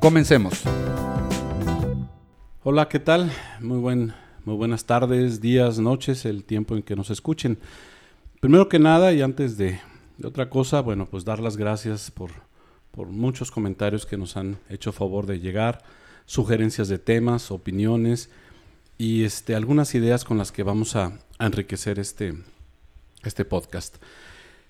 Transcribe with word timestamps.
Comencemos. 0.00 0.62
Hola, 2.64 2.88
¿qué 2.88 2.98
tal? 2.98 3.30
Muy, 3.60 3.76
buen, 3.76 4.14
muy 4.46 4.56
buenas 4.56 4.86
tardes, 4.86 5.42
días, 5.42 5.78
noches, 5.78 6.24
el 6.24 6.44
tiempo 6.44 6.74
en 6.74 6.82
que 6.82 6.96
nos 6.96 7.10
escuchen. 7.10 7.58
Primero 8.40 8.70
que 8.70 8.78
nada 8.78 9.12
y 9.12 9.20
antes 9.20 9.58
de, 9.58 9.78
otra 10.24 10.48
cosa, 10.48 10.80
bueno, 10.80 11.04
pues 11.04 11.26
dar 11.26 11.38
las 11.38 11.58
gracias 11.58 12.10
por, 12.10 12.30
por 12.92 13.08
muchos 13.08 13.50
comentarios 13.50 14.06
que 14.06 14.16
nos 14.16 14.38
han 14.38 14.58
hecho 14.70 14.90
favor 14.90 15.26
de 15.26 15.38
llegar, 15.38 15.82
sugerencias 16.24 16.88
de 16.88 16.98
temas, 16.98 17.50
opiniones 17.50 18.30
y 18.96 19.24
este, 19.24 19.54
algunas 19.54 19.94
ideas 19.94 20.24
con 20.24 20.38
las 20.38 20.50
que 20.50 20.62
vamos 20.62 20.96
a, 20.96 21.12
a 21.38 21.46
enriquecer 21.46 21.98
este, 21.98 22.38
este 23.22 23.44
podcast. 23.44 23.96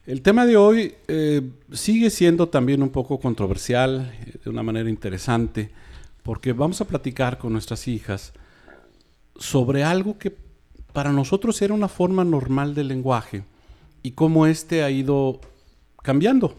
El 0.06 0.22
tema 0.22 0.46
de 0.46 0.56
hoy 0.56 0.95
eh, 1.09 1.42
sigue 1.72 2.09
siendo 2.09 2.48
también 2.48 2.82
un 2.82 2.88
poco 2.88 3.20
controversial, 3.20 4.12
eh, 4.26 4.38
de 4.42 4.50
una 4.50 4.62
manera 4.62 4.88
interesante, 4.88 5.70
porque 6.23 6.54
vamos 6.54 6.80
a 6.80 6.87
platicar 6.87 7.37
con 7.37 7.52
nuestras 7.52 7.87
hijas 7.87 8.32
sobre 9.37 9.84
algo 9.84 10.18
que 10.18 10.34
para 10.95 11.12
nosotros 11.12 11.60
era 11.60 11.74
una 11.74 11.88
forma 11.88 12.24
normal 12.24 12.74
del 12.74 12.88
lenguaje 12.88 13.45
y 14.02 14.12
cómo 14.12 14.46
éste 14.46 14.82
ha 14.82 14.90
ido 14.90 15.40
cambiando. 16.02 16.56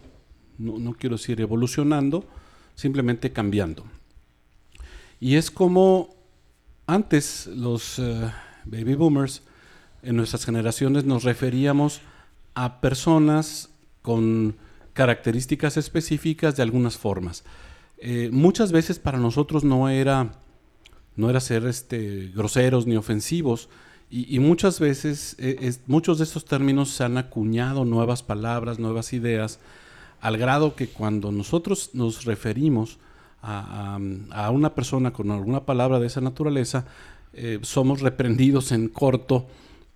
No, 0.58 0.78
no 0.78 0.94
quiero 0.94 1.16
decir 1.16 1.40
evolucionando, 1.40 2.24
simplemente 2.76 3.32
cambiando. 3.32 3.84
Y 5.18 5.34
es 5.34 5.50
como 5.50 6.14
antes 6.86 7.48
los 7.48 7.98
eh, 7.98 8.30
baby 8.64 8.94
boomers 8.94 9.42
en 10.02 10.16
nuestras 10.16 10.44
generaciones 10.44 11.04
nos 11.04 11.24
referíamos 11.24 12.00
a 12.54 12.80
personas 12.80 13.70
con 14.02 14.56
características 14.92 15.76
específicas 15.76 16.56
de 16.56 16.62
algunas 16.62 16.96
formas. 16.98 17.44
Eh, 17.98 18.30
muchas 18.32 18.72
veces 18.72 18.98
para 18.98 19.18
nosotros 19.18 19.64
no 19.64 19.88
era, 19.88 20.32
no 21.16 21.30
era 21.30 21.40
ser 21.40 21.66
este, 21.66 22.30
groseros 22.34 22.86
ni 22.86 22.96
ofensivos, 22.96 23.68
y, 24.14 24.38
muchas 24.40 24.78
veces 24.78 25.36
es- 25.38 25.80
muchos 25.86 26.18
de 26.18 26.24
estos 26.24 26.44
términos 26.44 26.90
se 26.90 27.02
han 27.02 27.16
acuñado 27.16 27.86
nuevas 27.86 28.22
palabras, 28.22 28.78
nuevas 28.78 29.14
ideas, 29.14 29.58
al 30.20 30.36
grado 30.36 30.74
que 30.76 30.88
cuando 30.88 31.32
nosotros 31.32 31.90
nos 31.94 32.26
referimos 32.26 32.98
a, 33.40 33.96
a- 34.32 34.44
a 34.46 34.50
una 34.50 34.74
persona 34.74 35.14
con 35.14 35.30
alguna 35.30 35.64
palabra 35.64 35.98
de 35.98 36.08
esa 36.08 36.20
naturaleza, 36.20 36.84
eh, 37.32 37.58
somos 37.62 38.02
reprendidos 38.02 38.70
en 38.72 38.88
corto 38.88 39.46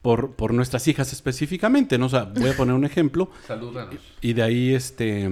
por, 0.06 0.30
por 0.36 0.54
nuestras 0.54 0.86
hijas 0.86 1.12
específicamente. 1.12 1.98
¿no? 1.98 2.06
O 2.06 2.08
sea, 2.08 2.22
voy 2.22 2.50
a 2.50 2.56
poner 2.56 2.76
un 2.76 2.84
ejemplo. 2.84 3.28
Salúdanos. 3.48 3.96
Y 4.20 4.34
de 4.34 4.42
ahí, 4.44 4.72
este, 4.72 5.28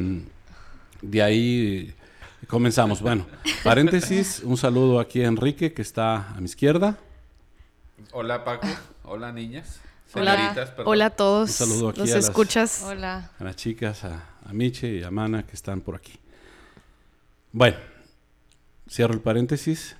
de 1.00 1.22
ahí 1.22 1.94
comenzamos. 2.48 3.00
Bueno, 3.00 3.24
paréntesis, 3.62 4.40
un 4.42 4.56
saludo 4.56 4.98
aquí 4.98 5.22
a 5.22 5.28
Enrique, 5.28 5.72
que 5.72 5.80
está 5.80 6.30
a 6.30 6.40
mi 6.40 6.46
izquierda. 6.46 6.98
Hola 8.10 8.42
Paco. 8.42 8.66
Hola 9.04 9.30
niñas. 9.30 9.78
Hola. 10.12 10.56
Hola 10.84 11.06
a 11.06 11.10
todos. 11.10 11.50
Un 11.60 11.68
saludo 11.68 11.88
aquí 11.90 12.00
Los 12.00 12.10
a 12.10 12.16
las- 12.16 12.24
escuchas. 12.24 12.82
Hola. 12.82 13.30
a 13.38 13.44
las 13.44 13.54
chicas, 13.54 14.02
a, 14.02 14.26
a 14.44 14.52
Miche 14.52 14.88
y 14.92 15.04
a 15.04 15.10
Mana 15.12 15.46
que 15.46 15.52
están 15.52 15.82
por 15.82 15.94
aquí. 15.94 16.18
Bueno, 17.52 17.76
cierro 18.90 19.14
el 19.14 19.20
paréntesis. 19.20 19.94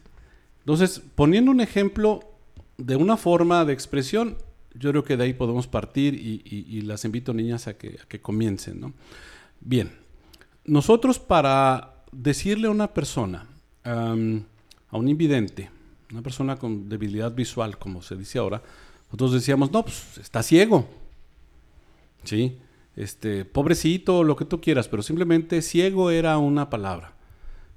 Entonces, 0.63 1.01
poniendo 1.15 1.53
un 1.53 1.61
ejemplo 1.61 2.29
de 2.77 2.97
una 2.97 3.17
forma 3.17 3.65
de 3.65 3.73
expresión, 3.73 4.37
yo 4.75 4.91
creo 4.91 5.05
que 5.05 5.17
de 5.17 5.25
ahí 5.25 5.35
podemos 5.35 5.67
partir 5.67 6.15
y, 6.15 6.43
y- 6.45 6.79
y 6.79 6.81
las 6.83 7.05
invito, 7.05 7.33
niñas, 7.33 7.67
a 7.69 7.77
que, 7.77 7.99
a 8.03 8.07
que 8.09 8.21
comiencen. 8.21 8.81
¿no? 8.81 8.93
Bien, 9.61 9.93
nosotros 10.65 11.19
para 11.19 12.05
decirle 12.13 12.69
a 12.69 12.71
una 12.71 12.93
persona, 12.93 13.47
a 13.85 14.13
un 14.97 15.09
invidente, 15.09 15.71
una 16.11 16.23
persona 16.23 16.57
con 16.57 16.89
debilidad 16.89 17.33
visual, 17.35 17.79
como 17.79 18.03
se 18.03 18.17
dice 18.17 18.39
ahora, 18.39 18.63
nosotros 19.07 19.33
decíamos, 19.33 19.71
no, 19.73 19.83
pues 19.85 20.19
está 20.19 20.43
ciego. 20.43 20.89
Sí, 22.25 22.59
este, 22.97 23.45
pobrecito, 23.45 24.25
lo 24.25 24.37
que 24.37 24.45
tú 24.45 24.61
quieras, 24.61 24.89
pero 24.89 25.03
simplemente 25.03 25.61
ciego 25.63 26.11
era 26.11 26.39
una 26.39 26.71
palabra. 26.71 27.13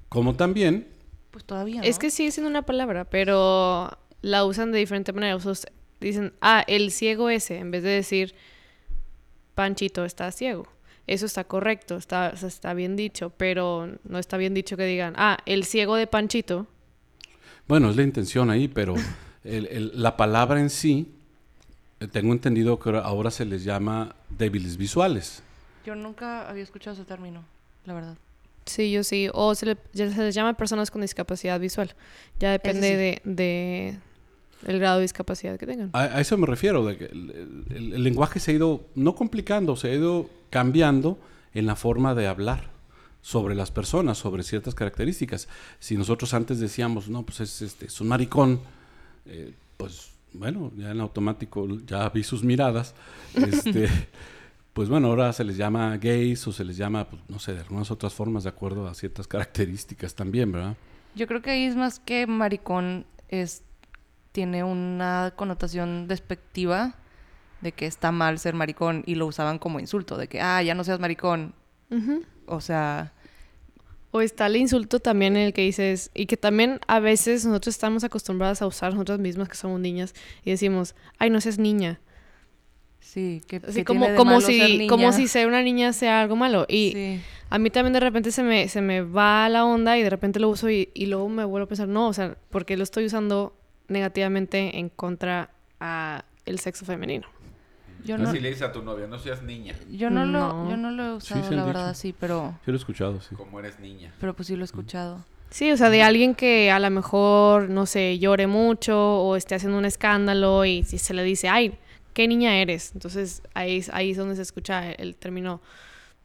Como 0.08 0.34
también, 0.34 0.88
Pues 1.30 1.44
todavía. 1.44 1.82
Es 1.82 1.98
que 1.98 2.10
sigue 2.10 2.30
siendo 2.30 2.48
una 2.48 2.62
palabra, 2.62 3.04
pero 3.04 3.90
la 4.22 4.44
usan 4.44 4.72
de 4.72 4.78
diferente 4.78 5.12
manera. 5.12 5.36
O 5.36 5.40
sea, 5.40 5.70
dicen, 6.00 6.32
ah, 6.40 6.64
el 6.66 6.90
ciego 6.90 7.30
ese, 7.30 7.58
en 7.58 7.70
vez 7.70 7.82
de 7.82 7.90
decir, 7.90 8.34
Panchito 9.54 10.04
está 10.04 10.30
ciego. 10.32 10.66
Eso 11.06 11.24
está 11.26 11.44
correcto, 11.44 11.96
está, 11.96 12.32
o 12.34 12.36
sea, 12.36 12.48
está 12.48 12.74
bien 12.74 12.94
dicho, 12.94 13.30
pero 13.36 13.88
no 14.04 14.18
está 14.18 14.36
bien 14.36 14.52
dicho 14.54 14.76
que 14.76 14.84
digan, 14.84 15.14
ah, 15.16 15.38
el 15.46 15.64
ciego 15.64 15.96
de 15.96 16.06
Panchito. 16.06 16.66
bueno, 17.66 17.90
es 17.90 17.96
la 17.96 18.02
intención 18.02 18.50
ahí, 18.50 18.68
pero 18.68 18.94
el- 19.44 19.66
el- 19.66 19.92
la 20.02 20.16
palabra 20.16 20.60
en 20.60 20.70
sí, 20.70 21.08
eh, 22.00 22.06
tengo 22.08 22.32
entendido 22.32 22.78
que 22.78 22.88
ahora- 22.90 23.00
ahora 23.02 23.30
se 23.30 23.44
les 23.44 23.64
llama 23.64 24.14
débiles 24.30 24.76
visuales. 24.76 25.42
Yo 25.84 25.94
nunca 25.94 26.48
había 26.48 26.62
escuchado 26.62 26.94
ese 26.94 27.04
término, 27.04 27.42
la 27.86 27.94
verdad. 27.94 28.16
Sí, 28.66 28.90
yo 28.92 29.02
sí. 29.02 29.28
O 29.32 29.54
se, 29.54 29.64
le- 29.64 29.76
ya 29.94 30.10
se 30.10 30.22
les 30.22 30.34
llama 30.34 30.52
personas 30.54 30.90
con 30.90 31.00
discapacidad 31.00 31.58
visual. 31.58 31.94
Ya 32.38 32.50
depende 32.52 32.88
sí. 32.90 32.94
de, 32.96 33.34
de 33.34 33.98
el 34.66 34.78
grado 34.78 34.96
de 34.96 35.02
discapacidad 35.02 35.58
que 35.58 35.66
tengan. 35.66 35.90
A, 35.92 36.02
a 36.02 36.20
eso 36.20 36.36
me 36.38 36.46
refiero, 36.46 36.84
de 36.86 36.96
que 36.98 37.04
el, 37.06 37.64
el- 37.70 37.92
el 37.94 38.02
lenguaje 38.02 38.40
se 38.40 38.50
ha 38.50 38.54
ido, 38.54 38.86
no 38.94 39.14
complicando, 39.14 39.76
se 39.76 39.90
ha 39.90 39.94
ido 39.94 40.28
cambiando 40.50 41.18
en 41.54 41.66
la 41.66 41.76
forma 41.76 42.14
de 42.14 42.26
hablar 42.26 42.70
sobre 43.20 43.54
las 43.54 43.70
personas, 43.70 44.18
sobre 44.18 44.42
ciertas 44.42 44.74
características. 44.74 45.48
Si 45.78 45.96
nosotros 45.96 46.34
antes 46.34 46.60
decíamos, 46.60 47.08
no, 47.08 47.24
pues 47.24 47.40
es, 47.40 47.62
este, 47.62 47.86
es 47.86 48.00
un 48.00 48.08
maricón, 48.08 48.60
eh, 49.26 49.52
pues 49.76 50.10
bueno, 50.32 50.70
ya 50.76 50.90
en 50.90 51.00
automático 51.00 51.66
ya 51.86 52.08
vi 52.10 52.22
sus 52.22 52.44
miradas, 52.44 52.94
este, 53.34 53.88
pues 54.72 54.88
bueno, 54.88 55.08
ahora 55.08 55.32
se 55.32 55.42
les 55.44 55.56
llama 55.56 55.96
gays 55.96 56.46
o 56.46 56.52
se 56.52 56.64
les 56.64 56.76
llama, 56.76 57.08
pues, 57.08 57.22
no 57.28 57.38
sé, 57.38 57.54
de 57.54 57.60
algunas 57.60 57.90
otras 57.90 58.14
formas 58.14 58.44
de 58.44 58.50
acuerdo 58.50 58.86
a 58.86 58.94
ciertas 58.94 59.26
características 59.26 60.14
también, 60.14 60.52
¿verdad? 60.52 60.76
Yo 61.14 61.26
creo 61.26 61.42
que 61.42 61.50
ahí 61.50 61.64
es 61.64 61.74
más 61.76 61.98
que 61.98 62.26
maricón 62.26 63.04
es 63.28 63.62
tiene 64.32 64.64
una 64.64 65.32
connotación 65.36 66.06
despectiva 66.08 66.94
de 67.60 67.72
que 67.72 67.86
está 67.86 68.12
mal 68.12 68.38
ser 68.38 68.54
maricón 68.54 69.02
y 69.06 69.14
lo 69.16 69.26
usaban 69.26 69.58
como 69.58 69.80
insulto, 69.80 70.16
de 70.16 70.28
que, 70.28 70.40
ah, 70.40 70.62
ya 70.62 70.74
no 70.74 70.84
seas 70.84 71.00
maricón. 71.00 71.54
O 72.46 72.60
sea, 72.60 73.12
O 74.10 74.20
está 74.22 74.46
el 74.46 74.56
insulto 74.56 75.00
también 75.00 75.36
en 75.36 75.42
el 75.48 75.52
que 75.52 75.62
dices, 75.62 76.10
y 76.14 76.26
que 76.26 76.36
también 76.36 76.80
a 76.86 76.98
veces 77.00 77.44
nosotros 77.44 77.74
estamos 77.74 78.04
acostumbradas 78.04 78.62
a 78.62 78.66
usar 78.66 78.92
nosotras 78.92 79.18
mismas 79.18 79.48
que 79.48 79.56
somos 79.56 79.80
niñas 79.80 80.14
y 80.44 80.50
decimos, 80.50 80.94
ay, 81.18 81.28
no 81.30 81.40
seas 81.40 81.58
niña. 81.58 82.00
sí, 83.00 83.42
que, 83.46 83.56
Así 83.56 83.78
que 83.80 83.84
como, 83.84 84.00
tiene 84.00 84.12
de 84.12 84.16
como, 84.18 84.30
malo 84.32 84.40
ser 84.40 84.66
si, 84.66 84.86
como 84.86 85.12
si 85.12 85.28
ser 85.28 85.46
una 85.46 85.62
niña 85.62 85.92
sea 85.92 86.20
algo 86.22 86.36
malo. 86.36 86.64
Y 86.68 86.92
Sí. 86.92 87.20
a 87.50 87.58
mí 87.58 87.70
también 87.70 87.92
de 87.94 88.00
repente 88.00 88.30
se 88.32 88.42
me, 88.42 88.68
se 88.68 88.80
me 88.82 89.00
va 89.02 89.48
la 89.48 89.64
onda 89.64 89.98
y 89.98 90.02
de 90.02 90.10
repente 90.10 90.38
lo 90.40 90.48
uso 90.48 90.70
y, 90.70 90.90
y 90.94 91.06
luego 91.06 91.28
me 91.28 91.44
vuelvo 91.44 91.64
a 91.64 91.68
pensar, 91.68 91.88
no, 91.88 92.08
o 92.08 92.12
sea, 92.12 92.36
porque 92.50 92.76
lo 92.76 92.84
estoy 92.84 93.06
usando 93.06 93.57
negativamente 93.88 94.78
en 94.78 94.88
contra 94.88 95.50
a 95.80 96.24
el 96.46 96.58
sexo 96.58 96.84
femenino. 96.84 97.26
Yo 98.04 98.16
no, 98.16 98.28
Así 98.28 98.38
le 98.38 98.48
dices 98.50 98.62
a 98.62 98.72
tu 98.72 98.82
novia, 98.82 99.06
no 99.08 99.18
seas 99.18 99.42
niña, 99.42 99.74
yo 99.90 100.08
no, 100.08 100.24
lo, 100.24 100.70
yo 100.70 100.76
no 100.76 100.92
lo 100.92 101.02
he 101.04 101.12
usado, 101.14 101.50
la 101.50 101.64
verdad, 101.64 101.88
dicho. 101.88 102.00
sí, 102.00 102.14
pero, 102.18 102.54
Sí 102.64 102.70
lo 102.70 102.74
he 102.74 102.76
escuchado, 102.78 103.20
sí. 103.20 103.34
como 103.34 103.58
eres 103.58 103.80
niña. 103.80 104.12
pero 104.20 104.34
pues 104.34 104.46
sí 104.46 104.54
lo 104.56 104.62
he 104.62 104.64
escuchado. 104.64 105.24
Sí, 105.50 105.72
o 105.72 105.76
sea, 105.76 105.90
de 105.90 106.02
alguien 106.02 106.34
que 106.36 106.70
a 106.70 106.78
lo 106.78 106.90
mejor, 106.90 107.68
no 107.70 107.86
sé, 107.86 108.18
llore 108.20 108.46
mucho 108.46 108.96
o 109.22 109.34
esté 109.34 109.56
haciendo 109.56 109.78
un 109.78 109.84
escándalo 109.84 110.64
y 110.64 110.84
si 110.84 110.98
se 110.98 111.12
le 111.12 111.24
dice, 111.24 111.48
ay, 111.48 111.74
¿qué 112.14 112.28
niña 112.28 112.56
eres? 112.60 112.92
Entonces 112.94 113.42
ahí, 113.54 113.78
es- 113.78 113.88
ahí 113.92 114.12
es 114.12 114.16
donde 114.16 114.36
se 114.36 114.42
escucha 114.42 114.92
el 114.92 115.16
término 115.16 115.60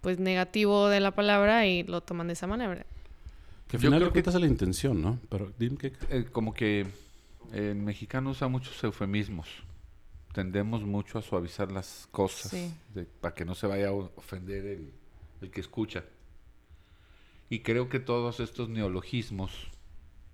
pues 0.02 0.20
negativo 0.20 0.90
de 0.90 1.00
la 1.00 1.12
palabra 1.12 1.66
y 1.66 1.84
lo 1.84 2.02
toman 2.02 2.28
de 2.28 2.34
esa 2.34 2.46
manera. 2.48 2.76
Que 3.68 3.78
al 3.78 3.82
Yo 3.82 3.88
final 3.88 3.92
creo 3.94 4.00
de 4.00 4.06
que- 4.10 4.12
cuentas 4.12 4.36
es 4.36 4.42
la 4.42 4.48
intención, 4.48 5.02
¿no? 5.02 5.18
Pero 5.30 5.52
dime 5.58 5.78
que... 5.78 5.94
Eh, 6.12 6.26
como 6.32 6.54
que 6.54 6.86
en 7.52 7.84
mexicano 7.84 8.32
usa 8.32 8.48
muchos 8.48 8.82
eufemismos. 8.84 9.48
Tendemos 10.34 10.84
mucho 10.84 11.20
a 11.20 11.22
suavizar 11.22 11.72
las 11.72 12.08
cosas 12.12 12.52
Sí. 12.52 12.74
de- 12.94 13.06
para 13.06 13.36
que 13.36 13.46
no 13.46 13.54
se 13.56 13.68
vaya 13.68 13.90
a 13.90 13.92
ofender 13.92 14.66
el, 14.66 14.92
el 15.42 15.52
que 15.52 15.62
escucha. 15.62 16.04
Y 17.50 17.60
creo 17.60 17.88
que 17.90 18.00
todos 18.00 18.40
estos 18.40 18.70
neologismos 18.70 19.52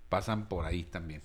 pasan 0.08 0.48
por 0.48 0.64
ahí 0.64 0.84
también. 0.84 1.20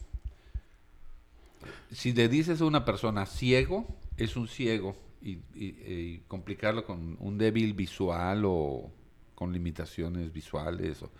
Si 1.92 2.12
le 2.14 2.28
dices 2.28 2.62
a 2.62 2.66
una 2.66 2.84
persona 2.86 3.26
ciego, 3.26 3.88
es 4.18 4.36
un 4.36 4.48
ciego, 4.48 4.96
y, 5.22 5.40
y- 5.56 5.76
y 5.88 6.24
complicarlo 6.28 6.86
con 6.86 7.16
un 7.20 7.38
débil 7.38 7.74
visual 7.74 8.44
o 8.46 8.92
con 9.36 9.54
limitaciones 9.54 10.32
visuales, 10.34 11.02
o- 11.02 11.12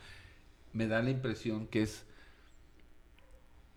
me 0.74 0.88
da 0.88 1.02
la 1.02 1.10
impresión 1.10 1.68
que 1.68 1.84
es 1.84 2.06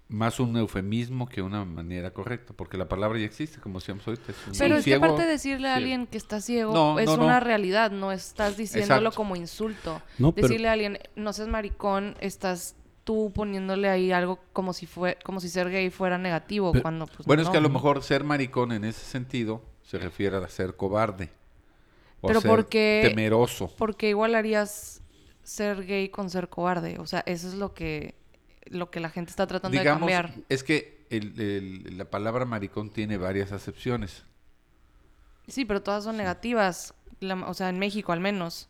más 0.09 0.41
un 0.41 0.57
eufemismo 0.57 1.29
que 1.29 1.43
una 1.43 1.65
manera 1.67 2.13
correcta, 2.13 2.55
porque 2.57 2.79
la 2.79 2.89
palabra 2.89 3.19
ya 3.19 3.27
existe, 3.27 3.61
como 3.61 3.79
decíamos 3.79 4.07
ahorita. 4.09 4.33
Es 4.33 4.39
un 4.47 4.53
Pero 4.59 4.77
es 4.77 4.85
que 4.85 4.95
aparte 4.95 5.23
de 5.23 5.29
decirle 5.29 5.69
a 5.69 5.75
alguien 5.77 6.07
que 6.07 6.17
está 6.17 6.41
ciego 6.41 6.73
No, 6.73 6.99
es 6.99 7.07
no, 7.07 7.19
no. 7.19 7.25
una 7.27 7.41
realidad, 7.41 7.91
no 7.91 8.11
estás 8.11 8.57
diciéndolo 8.57 9.01
Exacto. 9.09 9.17
como 9.17 9.37
insulto. 9.37 10.01
No, 10.19 10.33
pero- 10.33 10.49
Decirle 10.49 10.69
a 10.69 10.73
alguien, 10.73 10.99
no 11.15 11.33
seas 11.35 11.49
maricón, 11.49 12.17
estás 12.21 12.75
tú 13.05 13.33
poniéndole 13.35 13.89
ahí 13.91 14.11
algo 14.13 14.39
como 14.55 14.73
si 14.73 14.87
fue, 14.87 15.19
como 15.25 15.41
si 15.41 15.49
ser 15.51 15.71
gay 15.71 15.91
fuera 15.91 16.17
negativo, 16.17 16.73
Pero- 16.73 16.83
cuando 16.83 17.07
pues 17.07 17.27
Bueno, 17.27 17.43
no. 17.43 17.49
es 17.49 17.53
que 17.53 17.59
a 17.59 17.63
lo 17.63 17.69
mejor 17.71 18.03
ser 18.03 18.25
maricón 18.25 18.73
en 18.73 18.85
ese 18.85 19.05
sentido 19.05 19.63
se 19.83 19.99
refiere 19.99 20.37
a 20.39 20.49
ser 20.49 20.75
cobarde. 20.77 21.31
O 22.21 22.29
Pero 22.29 22.41
ser 22.41 22.51
porque- 22.51 23.03
temeroso. 23.09 23.73
Porque 23.79 24.09
igual 24.09 24.35
harías 24.35 25.03
ser 25.43 25.85
gay 25.87 26.09
con 26.09 26.29
ser 26.31 26.49
cobarde. 26.49 26.99
O 26.99 27.07
sea, 27.07 27.21
eso 27.27 27.47
es 27.49 27.55
lo 27.55 27.73
que, 27.75 28.15
lo 28.71 28.91
que 28.91 29.01
la 29.01 29.11
gente 29.11 29.31
está 29.31 29.47
tratando 29.47 29.79
Digamos, 29.79 30.07
de 30.09 30.15
cambiar. 30.15 30.45
es 30.49 30.63
que 30.65 31.07
el- 31.11 31.41
el- 31.41 31.99
la 31.99 32.05
palabra 32.07 32.45
maricón 32.45 32.91
tiene 32.91 33.17
varias 33.17 33.53
acepciones. 33.53 34.25
Sí, 35.47 35.65
pero 35.65 35.83
todas 35.83 36.05
son 36.05 36.17
negativas. 36.17 36.95
la- 37.21 37.35
o 37.49 37.55
sea, 37.55 37.69
en 37.69 37.81
México 37.81 38.13
al 38.13 38.21
menos. 38.21 38.69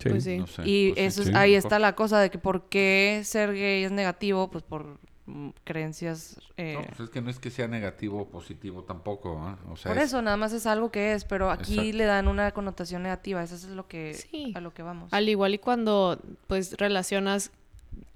Sí. 0.00 0.08
Pues 0.10 0.22
sí. 0.24 0.38
No 0.38 0.46
sé, 0.46 0.62
y 0.64 0.90
pues 0.92 0.98
sí, 0.98 1.04
eso 1.06 1.22
es- 1.22 1.28
sí, 1.28 1.34
ahí 1.34 1.52
mejor. 1.54 1.66
está 1.66 1.78
la 1.80 1.96
cosa 1.96 2.20
de 2.20 2.30
que 2.30 2.38
por 2.38 2.68
qué 2.68 3.22
ser 3.24 3.52
gay 3.52 3.82
es 3.82 3.90
negativo, 3.90 4.48
pues 4.50 4.62
por 4.62 4.98
mm, 5.26 5.48
creencias... 5.64 6.36
eh, 6.58 6.74
No, 6.74 6.82
pues 6.86 7.00
es 7.00 7.10
que 7.10 7.20
no 7.22 7.30
es 7.30 7.38
que 7.40 7.50
sea 7.50 7.66
negativo 7.66 8.20
o 8.20 8.28
positivo 8.28 8.84
tampoco. 8.84 9.56
O 9.70 9.76
sea, 9.76 9.90
por 9.92 9.98
es- 9.98 10.08
eso, 10.10 10.20
nada 10.22 10.36
más 10.36 10.52
es 10.52 10.66
algo 10.66 10.92
que 10.92 11.14
es, 11.14 11.24
pero 11.24 11.50
aquí 11.50 11.72
Exacto. 11.78 11.96
le 11.96 12.04
dan 12.04 12.28
una 12.28 12.50
connotación 12.52 13.02
negativa. 13.02 13.42
Eso 13.42 13.54
es 13.54 13.64
lo 13.64 13.88
que, 13.88 14.12
Sí. 14.14 14.52
a 14.54 14.60
lo 14.60 14.74
que 14.74 14.82
vamos. 14.82 15.12
Al 15.14 15.28
igual 15.28 15.54
y 15.54 15.58
cuando 15.58 16.20
pues 16.46 16.74
relacionas 16.76 17.50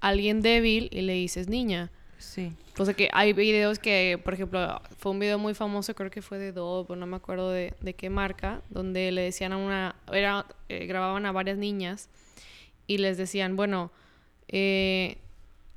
alguien 0.01 0.41
débil 0.41 0.89
y 0.91 1.01
le 1.01 1.13
dices 1.13 1.47
niña. 1.47 1.91
Sí. 2.17 2.51
O 2.77 2.85
sea 2.85 2.93
que 2.93 3.09
hay 3.13 3.33
videos 3.33 3.79
que, 3.79 4.19
por 4.23 4.33
ejemplo, 4.33 4.81
fue 4.97 5.11
un 5.11 5.19
video 5.19 5.37
muy 5.37 5.53
famoso, 5.53 5.95
creo 5.95 6.11
que 6.11 6.21
fue 6.21 6.37
de 6.37 6.51
Dove, 6.51 6.95
no 6.95 7.05
me 7.05 7.17
acuerdo 7.17 7.51
de, 7.51 7.73
de 7.81 7.93
qué 7.93 8.09
marca, 8.09 8.61
donde 8.69 9.11
le 9.11 9.21
decían 9.21 9.53
a 9.53 9.57
una, 9.57 9.95
era, 10.11 10.45
eh, 10.69 10.85
grababan 10.85 11.25
a 11.25 11.31
varias 11.31 11.57
niñas 11.57 12.09
y 12.87 12.97
les 12.97 13.17
decían, 13.17 13.55
bueno, 13.55 13.91
eh, 14.47 15.17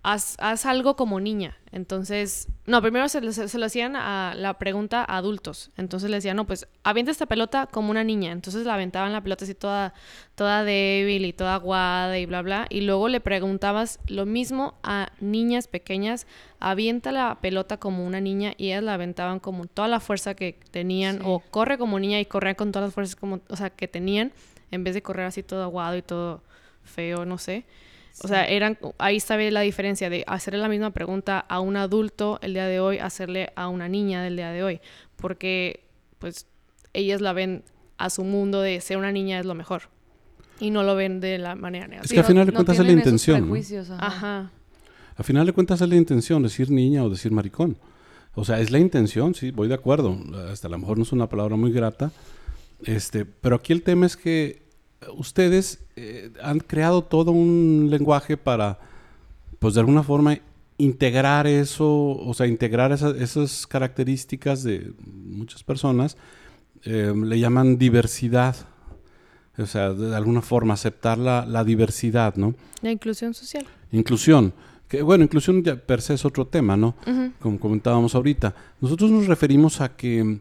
haz, 0.02 0.36
haz 0.40 0.66
algo 0.66 0.96
como 0.96 1.20
niña. 1.20 1.56
Entonces, 1.70 2.48
no, 2.66 2.82
primero 2.82 3.08
se, 3.08 3.20
lo- 3.22 3.32
se 3.32 3.58
lo 3.58 3.66
hacían 3.66 3.96
a 3.96 4.34
la 4.36 4.58
pregunta 4.58 5.04
a 5.08 5.16
adultos. 5.16 5.70
Entonces 5.76 6.10
le 6.10 6.16
decían, 6.16 6.36
no, 6.36 6.46
pues 6.46 6.68
avienta 6.82 7.10
esta 7.10 7.26
pelota 7.26 7.66
como 7.66 7.90
una 7.90 8.04
niña. 8.04 8.30
Entonces 8.32 8.66
la 8.66 8.74
aventaban 8.74 9.12
la 9.12 9.22
pelota 9.22 9.44
así 9.44 9.54
toda, 9.54 9.94
toda 10.34 10.64
débil 10.64 11.24
y 11.24 11.32
toda 11.32 11.54
aguada 11.54 12.18
y 12.18 12.26
bla, 12.26 12.42
bla. 12.42 12.66
Y 12.68 12.82
luego 12.82 13.08
le 13.08 13.20
preguntabas 13.20 14.00
lo 14.06 14.26
mismo 14.26 14.74
a 14.82 15.10
niñas 15.20 15.66
pequeñas, 15.66 16.26
avienta 16.60 17.10
la 17.10 17.38
pelota 17.40 17.78
como 17.78 18.06
una 18.06 18.20
niña 18.20 18.52
y 18.58 18.66
ellas 18.66 18.82
la 18.82 18.94
aventaban 18.94 19.40
como 19.40 19.66
toda 19.66 19.88
la 19.88 20.00
fuerza 20.00 20.34
que 20.34 20.58
tenían 20.70 21.16
Sí. 21.18 21.22
o 21.24 21.40
corre 21.40 21.78
como 21.78 21.98
niña 21.98 22.20
y 22.20 22.26
corrían 22.26 22.54
con 22.54 22.70
todas 22.70 22.88
las 22.88 22.94
fuerzas 22.94 23.16
como, 23.16 23.40
o 23.48 23.56
sea, 23.56 23.70
que 23.70 23.88
tenían 23.88 24.32
en 24.70 24.84
vez 24.84 24.94
de 24.94 25.02
correr 25.02 25.26
así 25.26 25.42
todo 25.42 25.62
aguado 25.62 25.96
y 25.96 26.02
todo 26.02 26.42
feo, 26.84 27.24
no 27.24 27.38
sé. 27.38 27.64
O 28.22 28.28
sea, 28.28 28.44
eran, 28.46 28.78
ahí 28.98 29.16
está 29.16 29.36
bien 29.36 29.54
la 29.54 29.62
diferencia 29.62 30.10
de 30.10 30.24
hacerle 30.26 30.60
la 30.60 30.68
misma 30.68 30.90
pregunta 30.90 31.38
a 31.40 31.60
un 31.60 31.76
adulto 31.76 32.38
el 32.42 32.54
día 32.54 32.66
de 32.66 32.78
hoy, 32.80 32.98
hacerle 32.98 33.52
a 33.56 33.68
una 33.68 33.88
niña 33.88 34.22
del 34.22 34.36
día 34.36 34.50
de 34.50 34.62
hoy. 34.62 34.80
Porque, 35.16 35.84
pues, 36.18 36.46
ellas 36.92 37.20
la 37.20 37.32
ven 37.32 37.64
a 37.98 38.10
su 38.10 38.24
mundo 38.24 38.60
de 38.60 38.80
ser 38.80 38.96
una 38.98 39.12
niña 39.12 39.40
es 39.40 39.46
lo 39.46 39.54
mejor. 39.54 39.82
Y 40.60 40.70
no 40.70 40.82
lo 40.82 40.94
ven 40.94 41.20
de 41.20 41.38
la 41.38 41.54
manera 41.54 41.86
Es 41.86 41.90
negativa. 41.90 42.14
que 42.14 42.20
al 42.20 42.26
final 42.26 42.46
de 42.46 42.52
cuentas 42.52 42.78
es 42.78 42.86
la 42.86 42.92
intención, 42.92 43.40
¿no? 43.40 43.46
prejuicios, 43.46 43.90
ajá. 43.90 44.06
Ajá. 44.06 44.50
A 45.16 45.22
final 45.22 45.46
de 45.46 45.52
cuentas 45.52 45.80
es 45.80 45.88
la 45.88 45.96
intención, 45.96 46.42
decir 46.42 46.70
niña 46.70 47.04
o 47.04 47.10
decir 47.10 47.32
maricón. 47.32 47.76
O 48.34 48.44
sea, 48.44 48.60
es 48.60 48.70
la 48.70 48.78
intención, 48.78 49.34
sí, 49.34 49.50
voy 49.50 49.68
de 49.68 49.74
acuerdo. 49.74 50.16
Hasta 50.50 50.68
a 50.68 50.70
lo 50.70 50.78
mejor 50.78 50.96
no 50.96 51.02
es 51.02 51.12
una 51.12 51.28
palabra 51.28 51.56
muy 51.56 51.70
grata. 51.72 52.12
Este, 52.84 53.24
pero 53.24 53.56
aquí 53.56 53.72
el 53.72 53.82
tema 53.82 54.06
es 54.06 54.16
que 54.16 54.61
ustedes 55.16 55.80
eh, 55.96 56.30
han 56.42 56.60
creado 56.60 57.02
todo 57.02 57.30
un 57.32 57.88
lenguaje 57.90 58.36
para, 58.36 58.78
pues 59.58 59.74
de 59.74 59.80
alguna 59.80 60.02
forma, 60.02 60.38
integrar 60.78 61.46
eso, 61.46 61.88
o 61.90 62.34
sea, 62.34 62.46
integrar 62.46 62.92
esa- 62.92 63.16
esas 63.16 63.66
características 63.66 64.62
de 64.62 64.92
muchas 65.06 65.62
personas. 65.62 66.16
Eh, 66.84 67.12
le 67.16 67.38
llaman 67.38 67.78
diversidad. 67.78 68.56
O 69.58 69.66
sea, 69.66 69.92
de 69.92 70.16
alguna 70.16 70.40
forma 70.40 70.74
aceptar 70.74 71.18
la, 71.18 71.44
la 71.46 71.62
diversidad, 71.62 72.34
¿no? 72.36 72.54
La 72.80 72.90
inclusión 72.90 73.34
social. 73.34 73.66
Inclusión. 73.92 74.52
Que, 74.88 75.02
bueno, 75.02 75.24
inclusión 75.24 75.62
ya 75.62 75.76
per 75.76 76.00
se 76.00 76.14
es 76.14 76.24
otro 76.24 76.46
tema, 76.46 76.76
¿no? 76.76 76.94
Como 77.38 77.60
comentábamos 77.60 78.14
ahorita. 78.14 78.54
Nosotros 78.80 79.10
nos 79.10 79.26
referimos 79.26 79.80
a 79.82 79.94
que 79.94 80.40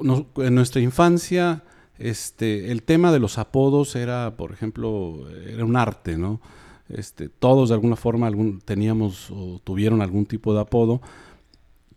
nos- 0.00 0.24
en 0.36 0.54
nuestra 0.54 0.80
infancia 0.80 1.62
este, 2.00 2.72
el 2.72 2.82
tema 2.82 3.12
de 3.12 3.18
los 3.20 3.38
apodos 3.38 3.94
era, 3.94 4.36
por 4.36 4.52
ejemplo, 4.52 5.28
era 5.46 5.64
un 5.64 5.76
arte, 5.76 6.16
¿no? 6.18 6.40
Este, 6.88 7.28
todos 7.28 7.68
de 7.68 7.74
alguna 7.76 7.94
forma 7.96 8.26
algún, 8.26 8.60
teníamos 8.60 9.30
o 9.30 9.60
tuvieron 9.62 10.02
algún 10.02 10.26
tipo 10.26 10.52
de 10.54 10.60
apodo 10.60 11.00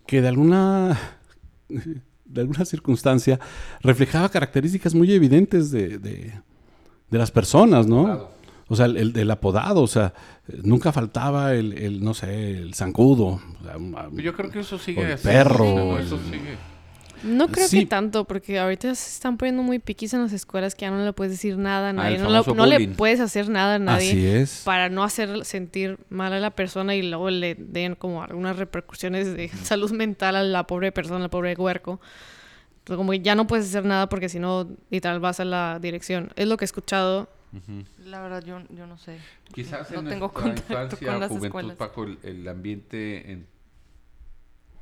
que 0.05 0.21
de 0.21 0.27
alguna, 0.27 0.99
de 2.25 2.41
alguna 2.41 2.65
circunstancia 2.65 3.39
reflejaba 3.81 4.29
características 4.29 4.93
muy 4.93 5.11
evidentes 5.11 5.71
de, 5.71 5.97
de- 5.97 6.33
de 7.09 7.17
las 7.19 7.31
personas, 7.31 7.85
¿no? 7.87 8.05
Claro. 8.05 8.31
O 8.67 8.75
sea, 8.75 8.85
el, 8.87 9.15
el- 9.15 9.31
apodado, 9.31 9.81
o 9.83 9.87
sea, 9.87 10.13
nunca 10.63 10.91
faltaba 10.91 11.53
el, 11.53 11.73
el, 11.77 12.03
no 12.03 12.13
sé, 12.15 12.57
el 12.57 12.73
zancudo. 12.73 13.25
o 13.25 13.41
sea, 13.63 13.77
Yo 14.23 14.33
creo 14.33 14.49
que 14.49 14.61
eso 14.61 14.79
sigue 14.79 15.01
el 15.05 15.11
así. 15.13 15.27
perro, 15.27 15.65
¿no? 15.75 15.97
el- 15.97 16.05
Eso 16.05 16.17
sigue. 16.29 16.57
No 17.23 17.47
creo 17.47 17.67
Sí. 17.67 17.79
que 17.79 17.85
tanto, 17.85 18.25
porque 18.25 18.59
ahorita 18.59 18.93
se 18.95 19.09
están 19.09 19.37
poniendo 19.37 19.63
muy 19.63 19.79
piquis 19.79 20.13
en 20.13 20.21
las 20.23 20.33
escuelas 20.33 20.75
que 20.75 20.81
ya 20.81 20.91
no 20.91 21.03
le 21.03 21.13
puedes 21.13 21.31
decir 21.31 21.57
nada 21.57 21.87
a 21.87 21.89
Ah, 21.89 21.93
nadie. 21.93 22.15
el 22.17 22.23
no, 22.23 22.29
lo- 22.29 22.43
no 22.53 22.65
le 22.65 22.89
puedes 22.89 23.19
hacer 23.21 23.49
nada 23.49 23.75
a 23.75 23.79
nadie. 23.79 24.09
Así 24.09 24.27
es. 24.27 24.61
para 24.65 24.89
no 24.89 25.03
hacer 25.03 25.45
sentir 25.45 25.97
mal 26.09 26.33
a 26.33 26.39
la 26.39 26.51
persona 26.51 26.95
y 26.95 27.01
luego 27.01 27.29
le 27.29 27.55
den 27.55 27.95
como 27.95 28.23
algunas 28.23 28.57
repercusiones 28.57 29.33
de 29.35 29.47
salud 29.63 29.91
mental 29.91 30.35
a 30.35 30.43
la 30.43 30.67
pobre 30.67 30.91
persona, 30.91 31.23
al 31.23 31.29
pobre 31.29 31.55
huerco. 31.55 32.01
Entonces, 32.79 32.97
como 32.97 33.11
que 33.13 33.21
ya 33.21 33.35
no 33.35 33.47
puedes 33.47 33.67
hacer 33.67 33.85
nada 33.85 34.09
porque 34.09 34.27
si 34.27 34.39
no, 34.39 34.67
literal, 34.89 35.21
vas 35.21 35.39
a 35.39 35.45
la 35.45 35.79
dirección. 35.81 36.31
Es 36.35 36.47
lo 36.47 36.57
que 36.57 36.65
he 36.65 36.67
escuchado. 36.67 37.29
Ujú. 37.53 37.83
La 38.05 38.19
verdad, 38.21 38.43
yo, 38.43 38.59
yo 38.75 38.87
no 38.87 38.97
sé. 38.97 39.17
Quizás 39.53 39.89
no 39.91 39.99
en 39.99 40.09
tengo 40.09 40.33
contacto 40.33 40.73
infancia 40.73 41.07
con 41.07 41.19
las 41.21 41.27
juventud, 41.29 41.45
escuelas. 41.45 41.77
Paco, 41.77 42.03
el, 42.03 42.17
el 42.23 42.47
ambiente 42.49 43.31
en- 43.31 43.47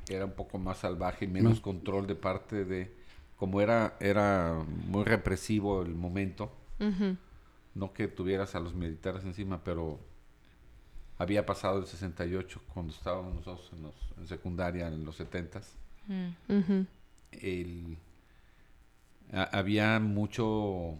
era 0.08 0.24
un 0.24 0.32
poco 0.32 0.58
más 0.58 0.78
salvaje 0.78 1.24
y 1.24 1.28
menos 1.28 1.56
No. 1.56 1.62
control 1.62 2.06
de 2.06 2.14
parte 2.14 2.64
de... 2.64 2.92
Como 3.36 3.60
era, 3.60 3.96
era 4.00 4.64
muy 4.86 5.02
represivo 5.04 5.82
el 5.82 5.94
momento, 5.94 6.52
no 7.74 7.92
que 7.92 8.06
tuvieras 8.08 8.54
a 8.54 8.60
los 8.60 8.74
militares 8.74 9.24
encima, 9.24 9.62
pero 9.64 9.98
había 11.18 11.44
pasado 11.44 11.78
el 11.80 11.86
68 11.86 12.60
cuando 12.72 12.92
estábamos 12.92 13.34
nosotros 13.34 13.70
en, 13.72 13.82
los- 13.82 14.12
en 14.18 14.26
secundaria 14.28 14.86
en 14.88 15.04
los 15.04 15.18
70s. 15.18 15.64
Mm. 16.06 16.82
El, 17.32 17.96
ha- 19.32 19.58
había 19.58 19.98
mucho 19.98 20.94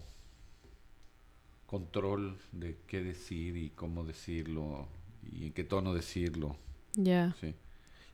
control 1.66 2.38
de 2.52 2.76
qué 2.86 3.02
decir 3.02 3.56
y 3.56 3.70
cómo 3.70 4.04
decirlo 4.04 4.86
y 5.32 5.46
en 5.46 5.52
qué 5.52 5.64
tono 5.64 5.94
decirlo. 5.94 6.56
Ya. 6.94 7.34
¿sí? 7.40 7.54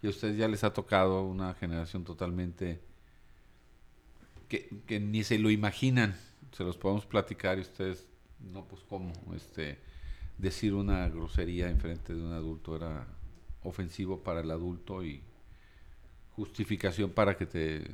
Y 0.03 0.07
a 0.07 0.11
ustedes 0.11 0.37
ya 0.37 0.49
les 0.49 0.65
ha 0.65 0.73
tocado 0.73 1.25
una 1.25 1.55
generación 1.55 2.05
totalmente 2.05 2.81
que, 4.49 4.69
que 4.87 5.01
ni 5.01 5.25
se 5.25 5.39
lo 5.39 5.51
imaginan. 5.51 6.17
Se 6.53 6.65
los 6.65 6.77
podemos 6.77 7.05
platicar 7.05 7.59
y 7.59 7.63
ustedes, 7.63 8.07
no, 8.41 8.65
pues 8.65 8.83
cómo. 8.89 9.13
Este, 9.35 9.79
decir 10.39 10.75
una 10.75 11.09
grosería 11.09 11.69
en 11.69 11.79
frente 11.81 12.15
de 12.15 12.23
un 12.23 12.33
adulto 12.33 12.77
era 12.77 13.07
ofensivo 13.63 14.23
para 14.23 14.41
el 14.41 14.51
adulto 14.51 15.05
y 15.05 15.23
justificación 16.37 17.11
para 17.11 17.37
que 17.37 17.47
te 17.47 17.91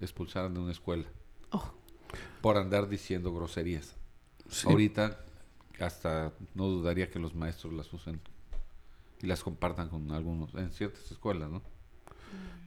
expulsaran 0.00 0.52
de 0.52 0.60
una 0.60 0.72
escuela 0.72 1.06
Oh, 1.50 1.72
por 2.40 2.56
andar 2.58 2.88
diciendo 2.88 3.34
groserías. 3.34 3.96
Sí. 4.48 4.68
Ahorita 4.68 5.24
hasta 5.80 6.32
no 6.54 6.66
dudaría 6.66 7.10
que 7.10 7.18
los 7.18 7.34
maestros 7.34 7.72
las 7.72 7.92
usen 7.92 8.20
y 9.22 9.26
las 9.26 9.42
compartan 9.42 9.88
con 9.88 10.10
algunos 10.12 10.54
en 10.54 10.70
ciertas 10.70 11.10
escuelas, 11.10 11.50
¿no? 11.50 11.62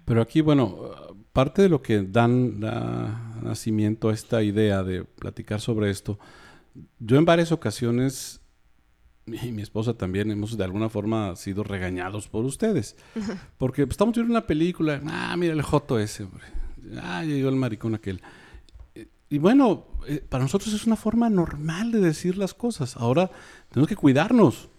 Pero 0.05 0.21
aquí, 0.21 0.41
bueno, 0.41 0.77
parte 1.31 1.61
de 1.61 1.69
lo 1.69 1.81
que 1.81 2.01
dan 2.01 2.59
da 2.59 3.39
nacimiento 3.41 4.09
a 4.09 4.13
esta 4.13 4.43
idea 4.43 4.83
de 4.83 5.05
platicar 5.05 5.61
sobre 5.61 5.89
esto, 5.89 6.19
yo 6.99 7.17
en 7.17 7.25
varias 7.25 7.51
ocasiones 7.51 8.41
y 9.25 9.51
mi 9.51 9.61
esposa 9.61 9.93
también 9.93 10.31
hemos 10.31 10.57
de 10.57 10.63
alguna 10.63 10.89
forma 10.89 11.35
sido 11.35 11.63
regañados 11.63 12.27
por 12.27 12.43
ustedes. 12.43 12.97
Porque 13.57 13.83
estamos 13.83 14.15
viendo 14.15 14.31
una 14.31 14.45
película, 14.45 15.01
ah, 15.07 15.35
mira 15.37 15.53
el 15.53 15.61
joto 15.61 15.99
ese, 15.99 16.23
hombre. 16.23 16.43
Ah, 16.97 17.23
ya 17.23 17.33
llegó 17.33 17.49
el 17.49 17.55
maricón 17.55 17.95
aquel. 17.95 18.21
Y 19.29 19.37
bueno, 19.37 19.87
eh, 20.07 20.23
para 20.27 20.43
nosotros 20.43 20.73
es 20.73 20.85
una 20.85 20.95
forma 20.95 21.29
normal 21.29 21.91
de 21.91 21.99
decir 21.99 22.37
las 22.37 22.53
cosas. 22.53 22.97
Ahora 22.97 23.31
tenemos 23.69 23.87
que 23.87 23.95
cuidarnos. 23.95 24.69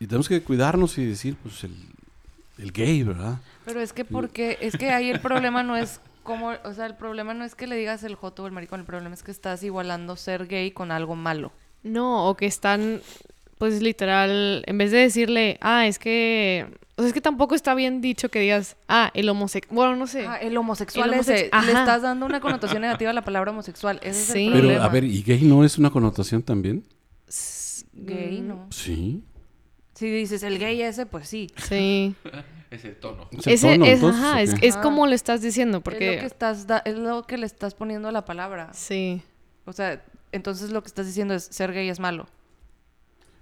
Y 0.00 0.06
tenemos 0.06 0.28
que 0.28 0.42
cuidarnos 0.42 0.96
y 0.98 1.04
decir, 1.04 1.36
pues, 1.42 1.62
el, 1.62 1.74
el 2.58 2.72
gay, 2.72 3.02
¿verdad? 3.04 3.38
Pero 3.66 3.80
es 3.80 3.92
que 3.92 4.04
porque, 4.04 4.58
es 4.60 4.76
que 4.76 4.90
ahí 4.90 5.10
el 5.10 5.20
problema 5.20 5.62
no 5.62 5.76
es 5.76 6.00
como, 6.24 6.52
o 6.64 6.74
sea, 6.74 6.86
el 6.86 6.94
problema 6.96 7.34
no 7.34 7.44
es 7.44 7.54
que 7.54 7.66
le 7.66 7.76
digas 7.76 8.02
el 8.02 8.14
joto 8.14 8.42
o 8.42 8.46
el 8.46 8.52
maricón, 8.52 8.80
el 8.80 8.86
problema 8.86 9.14
es 9.14 9.22
que 9.22 9.30
estás 9.30 9.62
igualando 9.62 10.16
ser 10.16 10.46
gay 10.48 10.70
con 10.70 10.90
algo 10.90 11.14
malo. 11.16 11.52
No, 11.82 12.26
o 12.28 12.36
que 12.36 12.46
están, 12.46 13.00
pues 13.58 13.82
literal, 13.82 14.64
en 14.66 14.78
vez 14.78 14.90
de 14.90 14.98
decirle, 14.98 15.58
ah, 15.60 15.86
es 15.86 15.98
que, 15.98 16.66
o 16.96 17.02
sea, 17.02 17.08
es 17.08 17.12
que 17.14 17.20
tampoco 17.20 17.54
está 17.54 17.74
bien 17.74 18.00
dicho 18.00 18.30
que 18.30 18.40
digas, 18.40 18.76
ah, 18.88 19.10
el 19.14 19.28
homosexual, 19.28 19.74
bueno, 19.74 19.96
no 19.96 20.06
sé. 20.06 20.26
Ah, 20.26 20.36
el 20.36 20.56
homosexual 20.56 21.12
El 21.12 21.20
ese, 21.20 21.50
homosex- 21.50 21.64
le 21.66 21.72
estás 21.72 22.02
dando 22.02 22.24
una 22.26 22.40
connotación 22.40 22.80
negativa 22.82 23.10
a 23.10 23.14
la 23.14 23.22
palabra 23.22 23.50
homosexual. 23.50 23.98
Ese 24.02 24.20
es 24.20 24.26
Sí. 24.28 24.46
el 24.46 24.52
Pero, 24.52 24.82
a 24.82 24.88
ver, 24.88 25.04
¿y 25.04 25.22
gay 25.22 25.42
no 25.42 25.62
es 25.64 25.76
una 25.78 25.90
connotación 25.90 26.42
también? 26.42 26.84
Gay, 27.92 28.40
no. 28.40 28.66
Sí. 28.70 29.22
Si 30.00 30.10
dices 30.10 30.42
el 30.42 30.58
gay 30.58 30.80
ese, 30.80 31.04
pues 31.04 31.28
sí. 31.28 31.48
Sí. 31.56 32.14
Es 32.70 32.84
el 32.84 32.94
tono. 32.96 33.28
¿Es 33.32 33.46
el 33.48 33.52
Ese, 33.52 33.72
tono, 33.72 33.84
es, 33.84 33.92
entonces, 33.94 34.22
ajá, 34.22 34.42
es, 34.42 34.54
es 34.62 34.76
como 34.76 35.06
lo 35.08 35.12
estás 35.14 35.42
diciendo, 35.42 35.78
Es 35.78 35.84
lo, 35.84 35.90
que 35.90 35.90
porque... 36.12 36.24
estás 36.24 36.66
da- 36.68 36.82
es 36.84 36.96
lo 36.96 37.24
que 37.24 37.36
le 37.36 37.44
estás 37.44 37.74
poniendo 37.74 38.06
a 38.08 38.12
la 38.12 38.24
palabra. 38.24 38.72
Sí. 38.72 39.22
O 39.64 39.72
sea, 39.72 40.02
entonces 40.30 40.70
lo 40.70 40.80
que 40.80 40.86
estás 40.86 41.04
diciendo 41.06 41.34
es 41.34 41.42
ser 41.44 41.72
gay 41.72 41.88
es 41.88 41.98
malo. 41.98 42.28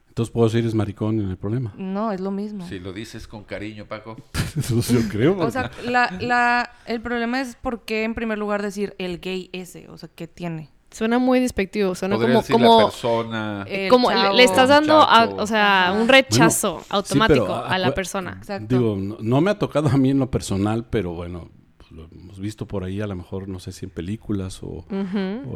Entonces 0.09 0.33
puedo 0.33 0.49
decir 0.49 0.67
es 0.67 0.75
maricón 0.75 1.21
y 1.21 1.25
no 1.25 1.31
hay 1.31 1.37
problema. 1.37 1.73
No, 1.77 2.11
es 2.11 2.21
lo 2.21 2.31
mismo. 2.31 2.67
Si 2.67 2.79
lo 2.81 2.93
dices 2.95 3.29
con 3.29 3.45
cariño, 3.45 3.87
Paco. 3.87 4.17
Eso 4.59 4.81
yo 4.81 5.07
creo. 5.11 5.39
O 5.39 5.51
sea, 5.51 5.71
la, 5.85 6.11
la, 6.21 6.73
el 6.87 7.01
problema 7.03 7.41
es 7.41 7.55
por 7.55 7.85
qué 7.85 8.05
en 8.05 8.15
primer 8.15 8.39
lugar 8.39 8.63
decir 8.63 8.95
el 8.99 9.21
gay 9.21 9.51
ese. 9.53 9.89
O 9.91 9.99
sea, 9.99 10.09
¿qué 10.13 10.27
tiene? 10.27 10.71
Suena 10.91 11.19
muy 11.19 11.39
despectivo, 11.41 11.95
suena 11.95 12.17
Podría 12.17 12.35
como... 12.35 12.41
decir 12.41 12.53
como 12.55 12.79
la 12.79 12.85
persona. 12.87 13.65
El 13.69 13.91
como 13.91 14.11
le, 14.11 14.43
estás 14.43 14.69
dando, 14.71 14.95
a- 15.01 15.27
o 15.27 15.47
sea, 15.47 15.95
un 15.99 16.09
rechazo 16.09 16.83
automático 16.89 17.55
a 17.55 17.77
la 17.79 17.93
persona. 17.95 18.37
Exacto. 18.39 18.75
Digo, 18.75 18.97
no, 18.97 19.17
no 19.21 19.41
me 19.41 19.51
ha 19.51 19.59
tocado 19.59 19.89
a 19.89 19.97
mí 19.99 20.11
en 20.11 20.19
lo 20.19 20.31
personal, 20.31 20.87
pero 20.89 21.13
bueno, 21.13 21.51
pues 21.77 21.91
lo 21.93 22.09
hemos 22.11 22.41
visto 22.41 22.67
por 22.67 22.85
ahí, 22.85 23.01
a 23.03 23.07
lo 23.07 23.15
mejor, 23.17 23.49
no 23.49 23.61
sé 23.61 23.73
si 23.73 23.85
en 23.85 23.91
películas 23.91 24.61
o, 24.63 24.87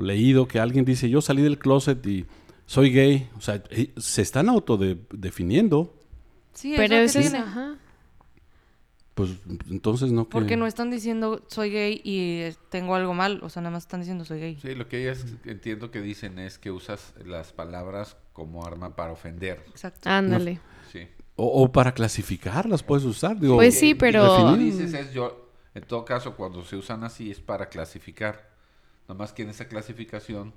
leído 0.01 0.47
que 0.47 0.61
alguien 0.61 0.85
dice, 0.85 1.09
yo 1.09 1.21
salí 1.23 1.41
del 1.43 1.59
closet 1.59 2.07
y 2.07 2.27
soy 2.67 2.91
gay. 2.91 3.29
O 3.37 3.41
sea, 3.41 3.63
se 3.97 4.23
están 4.23 4.49
autodefiniendo. 4.51 5.95
sí, 6.53 6.75
Pero 6.77 6.95
que 6.97 7.05
es... 7.05 7.33
Pues 9.15 9.31
entonces 9.71 10.11
no 10.11 10.25
que... 10.25 10.31
Porque 10.31 10.57
no 10.57 10.67
están 10.67 10.91
diciendo 10.91 11.43
soy 11.49 11.71
gay 11.71 12.01
y 12.03 12.41
eh, 12.41 12.55
tengo 12.71 12.95
algo 12.95 13.13
mal. 13.13 13.41
O 13.43 13.51
sea, 13.51 13.61
nada 13.63 13.73
más 13.75 13.83
están 13.85 14.01
diciendo 14.01 14.25
soy 14.25 14.41
gay. 14.41 14.59
Sí, 14.61 14.75
lo 14.75 14.89
que 14.89 15.03
ellas 15.03 15.27
entiendo 15.45 15.91
que 15.91 16.01
dicen 16.01 16.39
es 16.39 16.59
que 16.59 16.71
usas 16.71 17.13
las 17.25 17.53
palabras 17.53 18.17
como 18.33 18.65
arma 18.65 18.97
para 18.97 19.13
ofender. 19.13 19.63
Exacto. 19.69 20.09
Ándale. 20.09 20.61
Sí. 20.91 21.09
O, 21.37 21.63
o 21.63 21.73
para 21.73 21.93
clasificar 21.93 22.67
las 22.67 22.83
puedes 22.83 23.05
usar. 23.05 23.39
Digo, 23.39 23.57
Pues 23.57 23.79
sí, 23.79 23.95
pero- 23.95 24.57
dices 24.57 24.95
es 24.95 25.13
yo, 25.13 25.51
en 25.75 25.83
todo 25.85 26.05
caso, 26.07 26.35
cuando 26.35 26.65
se 26.65 26.77
usan 26.77 27.05
así 27.05 27.31
es 27.31 27.41
para 27.41 27.69
clasificar. 27.69 28.51
Nada 29.09 29.19
más 29.19 29.33
que 29.35 29.43
en 29.43 29.51
esa 29.51 29.69
clasificación 29.69 30.55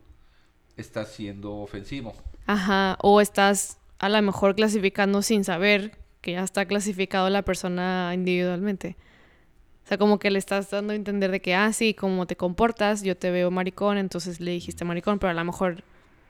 está 0.78 1.06
siendo 1.06 1.56
ofensivo. 1.58 2.14
Ajá. 2.48 2.98
O 3.02 3.20
estás 3.20 3.80
a 4.00 4.08
lo 4.08 4.22
mejor 4.22 4.56
clasificando 4.56 5.22
sin 5.22 5.44
saber 5.44 5.98
que 6.26 6.32
ya 6.32 6.44
está 6.44 6.66
clasificado 6.66 7.30
la 7.30 7.44
persona 7.44 8.12
individualmente. 8.16 8.98
O 9.84 9.88
sea, 9.88 10.00
como 10.00 10.18
que 10.18 10.32
le 10.32 10.40
estás 10.40 10.72
dando 10.72 10.94
a 10.94 10.96
entender 10.96 11.30
de 11.30 11.40
que, 11.40 11.54
ah, 11.54 11.72
sí, 11.72 11.94
como 11.94 12.26
te 12.26 12.36
comportas, 12.36 13.04
yo 13.04 13.16
te 13.16 13.30
veo 13.30 13.52
maricón, 13.52 14.00
entonces 14.00 14.40
le 14.40 14.50
dijiste 14.50 14.84
maricón, 14.86 15.20
pero 15.20 15.30
a 15.30 15.34
lo 15.36 15.46
mejor 15.46 15.84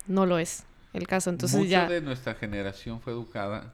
no 0.06 0.26
lo 0.26 0.38
es 0.38 0.66
el 0.92 1.08
caso. 1.08 1.30
Entonces 1.30 1.58
Mucho 1.60 1.70
ya... 1.70 1.88
de 1.88 2.02
nuestra 2.02 2.36
generación 2.36 3.00
fue 3.00 3.14
educada 3.14 3.74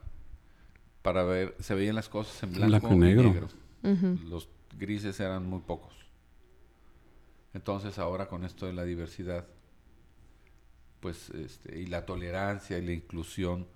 para 1.02 1.24
ver, 1.24 1.56
se 1.58 1.74
veían 1.74 1.96
las 1.96 2.08
cosas 2.08 2.40
en 2.44 2.52
blanco, 2.52 2.68
blanco 2.68 2.94
y 2.94 2.98
negro. 2.98 3.48
negro. 3.82 4.18
Los 4.28 4.48
grises 4.78 5.18
eran 5.18 5.44
muy 5.44 5.58
pocos. 5.58 5.92
Entonces 7.52 7.98
ahora 7.98 8.28
con 8.28 8.44
esto 8.44 8.66
de 8.66 8.74
la 8.74 8.84
diversidad, 8.84 9.44
pues, 11.00 11.30
este, 11.30 11.80
y 11.80 11.86
la 11.86 12.06
tolerancia 12.06 12.78
y 12.78 12.86
la 12.86 12.92
inclusión, 12.92 13.66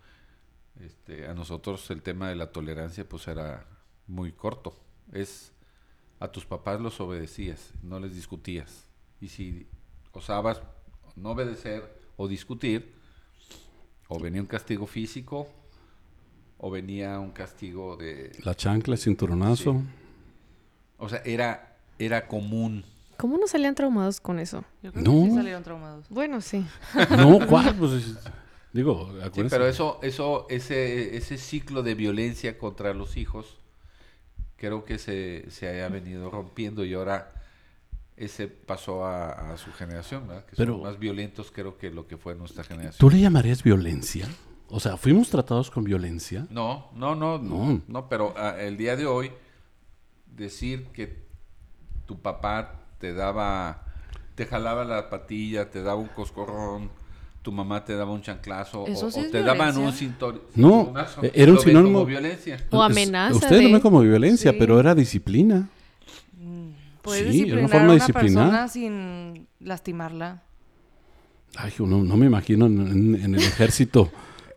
este, 0.80 1.26
a 1.26 1.35
nosotros 1.35 1.90
el 1.90 2.02
tema 2.02 2.28
de 2.28 2.37
la 2.37 2.52
tolerancia 2.52 3.09
pues 3.09 3.26
era 3.28 3.66
muy 4.06 4.33
corto. 4.33 4.75
Es 5.12 5.52
a 6.21 6.28
tus 6.28 6.45
papás 6.47 6.80
los 6.80 7.00
obedecías, 7.00 7.71
no 7.83 8.00
les 8.00 8.14
discutías. 8.14 8.85
Y 9.21 9.28
si 9.28 9.66
osabas 10.12 10.62
no 11.14 11.30
obedecer 11.30 12.00
o 12.16 12.28
discutir, 12.28 12.95
o 14.09 14.18
venía 14.21 14.40
un 14.40 14.47
castigo 14.47 14.87
físico, 14.87 15.49
o 16.59 16.71
venía 16.71 17.18
un 17.18 17.33
castigo 17.33 17.97
de... 17.97 18.33
La 18.45 18.54
chancla, 18.54 18.95
el 18.95 19.00
cinturonazo. 19.00 19.73
Sí. 19.75 19.80
O 20.99 21.09
sea, 21.09 21.21
era, 21.25 21.76
era 21.99 22.26
común. 22.26 22.85
¿Cómo 23.18 23.37
no 23.38 23.47
salían 23.47 23.75
traumados 23.75 24.21
con 24.21 24.38
eso? 24.38 24.64
Yo 24.83 24.92
creo 24.92 25.04
No. 25.04 25.25
que 25.25 25.30
sí 25.30 25.37
salieron 25.37 25.62
traumados. 25.62 26.09
Bueno, 26.09 26.40
sí. 26.40 26.64
No, 27.16 27.47
¿cuál? 27.47 27.75
Pues, 27.76 27.92
es- 27.92 28.18
digo, 28.73 29.11
Sí, 29.35 29.42
pero 29.50 29.66
eso, 29.66 29.99
eso, 30.02 30.46
ese, 30.50 31.16
ese 31.16 31.38
ciclo 31.38 31.82
de 31.82 31.94
violencia 31.94 32.58
contra 32.58 32.92
los 32.94 33.16
hijos, 33.16 33.58
creo 34.56 34.85
que 34.85 34.99
se, 34.99 35.50
se 35.50 35.68
haya 35.68 35.88
venido 35.88 36.30
rompiendo 36.30 36.85
y 36.85 36.94
ahora 36.94 37.32
ese 38.16 38.49
pasó 38.49 39.04
a, 39.04 39.52
a 39.52 39.58
su 39.58 39.73
generación, 39.73 40.26
¿verdad? 40.26 40.46
Que 40.46 40.56
Pero- 40.56 40.75
son 40.75 40.82
más 40.85 40.99
violentos 40.99 41.50
creo 41.50 41.76
que 41.78 41.90
lo 41.90 42.06
que 42.06 42.16
fue 42.16 42.35
nuestra 42.35 42.64
generación. 42.64 42.99
¿Tú 42.99 43.11
le 43.11 43.20
llamarías 43.20 43.62
violencia? 43.62 44.26
O 44.68 44.80
sea, 44.80 44.96
¿fuimos 44.96 45.30
tratados 45.30 45.70
con 45.70 45.85
violencia? 45.85 46.46
No, 46.50 46.90
no, 46.94 47.14
no, 47.14 47.38
no, 47.38 47.66
No. 47.73 47.82
no, 47.87 48.08
pero 48.08 48.35
ah, 48.37 48.56
el 48.58 48.76
día 48.76 48.96
de 48.96 49.06
hoy 49.06 49.30
decir 50.26 50.87
que 50.92 51.25
tu 52.06 52.20
papá 52.20 52.80
te 52.99 53.12
daba, 53.12 53.85
te 54.35 54.46
jalaba 54.46 54.85
la 54.85 55.08
patilla, 55.11 55.70
te 55.70 55.82
daba 55.82 56.00
un 56.00 56.08
coscorrón, 56.08 56.90
tu 57.46 57.52
mamá 57.52 57.84
te 57.84 57.94
daba 57.94 58.10
un 58.10 58.20
chanclazo 58.22 58.88
Eso 58.88 59.06
o, 59.06 59.10
sí 59.12 59.20
o 59.20 59.22
es 59.22 59.30
te 59.30 59.40
daban 59.44 59.68
un 59.68 59.82
violencia. 59.92 60.08
cintur- 60.08 60.40
No, 60.56 60.92
eh, 61.22 61.30
era 61.32 61.52
un 61.52 61.58
sinónimo- 61.58 61.98
como 62.00 62.06
violencia. 62.06 62.56
O 62.70 62.84
Es- 62.84 62.90
amenaza 62.90 63.34
Ustedes 63.36 63.62
lo 63.62 63.68
de- 63.68 63.72
ven 63.74 63.80
como 63.80 64.00
violencia, 64.00 64.50
Sí. 64.50 64.56
pero 64.58 64.80
era 64.80 64.96
disciplina. 64.96 65.68
Puedes 67.02 67.32
Sí, 67.32 67.42
era 67.42 67.60
una 67.60 67.68
disciplinar 67.68 67.70
forma 67.70 67.78
a 67.78 67.84
una 67.84 67.94
disciplinar. 67.94 68.44
persona 68.50 68.68
sin 68.68 69.46
lastimarla. 69.60 70.42
Ay, 71.56 71.72
yo 71.78 71.86
no, 71.86 72.02
no 72.02 72.16
me 72.16 72.26
imagino 72.26 72.66
en, 72.66 72.80
en- 72.80 73.14
en 73.24 73.34
el 73.36 73.42
ejército. 73.42 74.10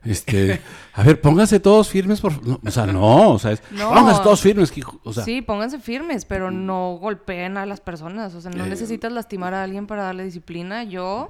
Este, 0.03 0.60
a 0.93 1.03
ver, 1.03 1.22
pónganse 1.22 1.60
todos 1.60 1.89
firmes, 1.89 2.22
por 2.22 2.43
no, 2.48 2.60
O 2.65 2.72
sea, 2.72 2.88
no, 2.88 3.34
o 3.34 3.38
sea, 3.38 3.51
es, 3.51 3.62
No. 3.72 3.89
pónganse 3.93 4.24
todos 4.24 4.41
firmes. 4.41 4.72
que 4.72 4.79
hijo- 4.79 5.00
o 5.03 5.13
sea, 5.13 5.24
sí, 5.25 5.43
pónganse 5.43 5.77
firmes, 5.77 6.25
pero 6.25 6.50
no 6.50 6.98
golpeen 7.00 7.58
a 7.58 7.65
las 7.67 7.81
personas. 7.81 8.34
O 8.34 8.41
sea, 8.41 8.50
no 8.50 8.65
Eh. 8.65 8.69
necesitas 8.69 9.12
lastimar 9.12 9.53
a 9.53 9.62
alguien 9.62 9.86
para 9.86 10.01
darle 10.03 10.24
disciplina. 10.24 10.84
Yo 10.86 11.29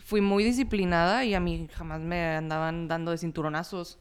fui 0.00 0.20
muy 0.20 0.44
disciplinada 0.44 1.24
y 1.24 1.34
a 1.34 1.40
mí 1.40 1.68
jamás 1.74 2.00
me 2.00 2.36
andaban 2.36 2.88
dando 2.88 3.10
de 3.10 3.18
cinturonazos. 3.18 3.98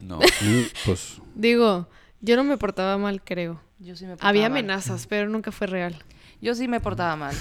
No. 0.00 0.18
pues, 0.86 1.20
Digo, 1.34 1.88
yo 2.20 2.36
no 2.36 2.44
me 2.44 2.56
portaba 2.56 2.98
mal, 2.98 3.22
creo. 3.22 3.60
Yo 3.78 3.96
sí 3.96 4.04
me 4.04 4.12
portaba 4.12 4.28
Había 4.28 4.48
mal. 4.48 4.58
amenazas, 4.58 5.06
pero 5.06 5.28
nunca 5.28 5.52
fue 5.52 5.66
real. 5.66 5.96
Yo 6.40 6.54
sí 6.54 6.66
me 6.68 6.80
portaba 6.80 7.14
mal. 7.16 7.36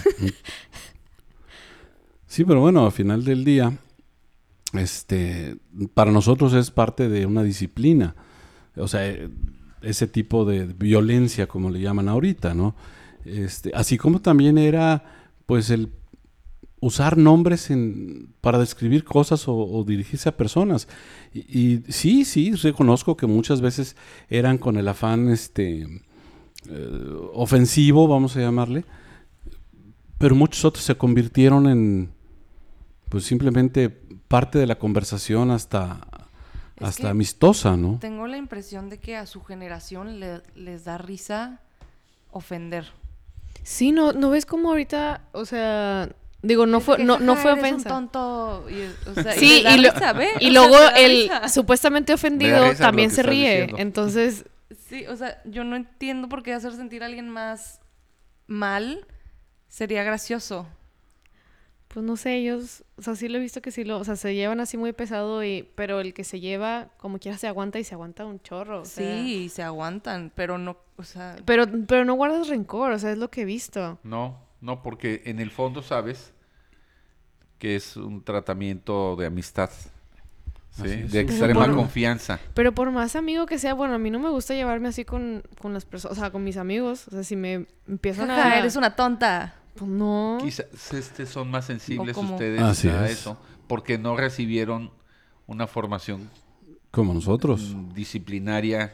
sí, 2.27 2.43
pero 2.45 2.59
bueno, 2.61 2.85
al 2.85 2.91
final 2.91 3.23
del 3.23 3.43
día, 3.43 3.77
este, 4.73 5.57
para 5.93 6.11
nosotros 6.11 6.53
es 6.53 6.71
parte 6.71 7.09
de 7.09 7.25
una 7.25 7.43
disciplina. 7.43 8.15
O 8.75 8.87
sea, 8.87 9.15
ese 9.81 10.07
tipo 10.07 10.45
de 10.45 10.65
violencia, 10.65 11.47
como 11.47 11.69
le 11.69 11.79
llaman 11.81 12.09
ahorita, 12.09 12.53
¿no? 12.53 12.75
Este, 13.25 13.71
así 13.73 13.97
como 13.97 14.21
también 14.21 14.57
era, 14.57 15.03
pues, 15.45 15.69
el 15.69 15.91
usar 16.81 17.15
nombres 17.17 17.69
en, 17.69 18.33
para 18.41 18.57
describir 18.59 19.03
cosas 19.05 19.47
o, 19.47 19.55
o 19.55 19.83
dirigirse 19.85 20.27
a 20.27 20.35
personas. 20.35 20.87
Y, 21.33 21.39
y 21.77 21.83
sí, 21.89 22.25
sí, 22.25 22.53
reconozco 22.55 23.15
que 23.15 23.27
muchas 23.27 23.61
veces 23.61 23.95
eran 24.29 24.57
con 24.57 24.75
el 24.77 24.87
afán 24.87 25.29
este, 25.29 25.83
eh, 26.69 27.15
ofensivo, 27.33 28.07
vamos 28.07 28.35
a 28.35 28.41
llamarle, 28.41 28.83
pero 30.17 30.35
muchos 30.35 30.65
otros 30.65 30.83
se 30.83 30.95
convirtieron 30.95 31.67
en, 31.67 32.11
pues 33.09 33.23
simplemente 33.25 33.89
parte 33.89 34.57
de 34.59 34.67
la 34.67 34.77
conversación 34.79 35.51
hasta, 35.51 36.01
Es 36.77 36.87
hasta 36.87 37.09
amistosa, 37.11 37.77
¿no? 37.77 37.97
Tengo 37.99 38.25
la 38.27 38.37
impresión 38.37 38.89
de 38.89 38.97
que 38.99 39.15
a 39.17 39.25
su 39.25 39.41
generación 39.41 40.19
le- 40.19 40.41
les 40.55 40.83
da 40.85 40.97
risa 40.97 41.61
ofender. 42.31 42.85
Sí, 43.63 43.91
no, 43.91 44.13
¿no 44.13 44.29
ves 44.31 44.45
cómo 44.47 44.69
ahorita, 44.69 45.27
o 45.33 45.45
sea, 45.45 46.15
Digo, 46.43 46.65
no 46.65 46.79
fue, 46.79 46.97
no, 46.97 47.19
no 47.19 47.35
fue 47.35 47.51
ofensa. 47.51 47.89
un 47.89 48.09
tonto. 48.09 48.65
Y, 48.69 49.09
o 49.09 49.13
sea, 49.21 49.33
Sí, 49.33 49.63
y, 49.67 49.77
lo- 49.79 49.91
risa, 49.91 50.13
¿ve? 50.13 50.29
y 50.39 50.49
O 50.49 50.51
sea, 50.51 50.67
luego 50.67 50.77
el 50.97 51.11
risa. 51.23 51.47
supuestamente 51.49 52.13
ofendido 52.13 52.73
también 52.75 53.11
se 53.11 53.21
ríe. 53.23 53.51
diciendo. 53.61 53.77
Entonces, 53.77 54.45
Sí, 54.87 55.05
o 55.07 55.15
sea, 55.15 55.41
yo 55.45 55.63
no 55.63 55.75
entiendo 55.75 56.27
por 56.29 56.43
qué 56.43 56.53
hacer 56.53 56.73
sentir 56.73 57.03
a 57.03 57.05
alguien 57.05 57.29
más 57.29 57.79
mal 58.47 59.05
sería 59.69 60.03
gracioso. 60.03 60.65
pues 61.87 62.05
no 62.05 62.15
sé, 62.15 62.35
ellos, 62.37 62.83
o 62.97 63.01
sea, 63.01 63.15
sí 63.15 63.27
lo 63.27 63.37
he 63.37 63.41
visto 63.41 63.61
que 63.61 63.69
sí 63.71 63.83
lo, 63.83 63.99
o 63.99 64.03
sea, 64.05 64.15
se 64.15 64.33
llevan 64.33 64.61
así 64.61 64.77
muy 64.77 64.93
pesado 64.93 65.43
y, 65.43 65.69
pero 65.75 65.99
el 65.99 66.13
que 66.13 66.23
se 66.23 66.39
lleva, 66.39 66.87
como 66.97 67.19
quiera 67.19 67.37
se 67.37 67.47
aguanta 67.47 67.79
y 67.79 67.83
se 67.83 67.93
aguanta 67.95 68.25
un 68.25 68.39
chorro. 68.41 68.81
o 68.81 68.85
sea. 68.85 69.13
Sí, 69.17 69.49
se 69.49 69.61
aguantan, 69.61 70.31
pero 70.35 70.57
no, 70.57 70.77
o 70.97 71.03
sea, 71.03 71.35
Pero, 71.45 71.65
pero 71.87 72.05
no 72.05 72.13
guardas 72.13 72.47
rencor, 72.47 72.93
o 72.93 72.99
sea, 72.99 73.11
es 73.11 73.17
lo 73.17 73.29
que 73.29 73.41
he 73.41 73.45
visto. 73.45 73.99
No, 74.03 74.39
no, 74.61 74.81
porque 74.83 75.21
en 75.25 75.39
el 75.39 75.51
fondo 75.51 75.81
sabes 75.81 76.33
que 77.59 77.75
es 77.75 77.97
un 77.97 78.23
tratamiento 78.23 79.15
de 79.15 79.25
amistad, 79.27 79.69
¿sí? 80.71 80.83
De 80.83 81.19
extrema 81.19 81.65
Por- 81.65 81.75
confianza. 81.75 82.39
Pero 82.53 82.73
por 82.73 82.89
más 82.91 83.15
amigo 83.15 83.45
que 83.45 83.59
sea, 83.59 83.73
bueno, 83.73 83.93
a 83.95 83.97
mí 83.97 84.09
no 84.09 84.19
me 84.19 84.29
gusta 84.29 84.53
llevarme 84.53 84.87
así 84.87 85.05
con, 85.05 85.43
con 85.59 85.73
las 85.73 85.85
personas, 85.85 86.17
o 86.17 86.19
sea, 86.21 86.31
con 86.31 86.43
mis 86.43 86.57
amigos. 86.57 87.07
O 87.07 87.11
sea, 87.11 87.23
si 87.23 87.35
me 87.35 87.67
empiezan 87.87 88.31
a... 88.31 88.57
eres 88.57 88.75
una 88.75 88.95
tonta. 88.95 89.55
Pues 89.75 89.89
no. 89.89 90.37
Quizás 90.41 90.65
este, 90.93 91.25
son 91.25 91.49
más 91.51 91.65
sensibles 91.65 92.15
ustedes 92.17 92.61
Así 92.61 92.87
a 92.89 93.05
es. 93.05 93.11
eso, 93.19 93.37
porque 93.67 93.97
no 93.97 94.17
recibieron 94.17 94.91
una 95.47 95.65
formación 95.67 96.29
Como 96.91 97.13
nosotros. 97.13 97.75
disciplinaria 97.93 98.93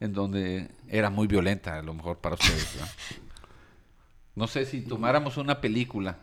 en 0.00 0.12
donde 0.12 0.68
era 0.88 1.08
muy 1.10 1.26
violenta, 1.26 1.78
a 1.78 1.82
lo 1.82 1.94
mejor 1.94 2.18
para 2.18 2.34
ustedes. 2.34 2.76
No 4.34 4.46
sé 4.46 4.66
si 4.66 4.80
tomáramos 4.80 5.36
una 5.36 5.60
película 5.60 6.18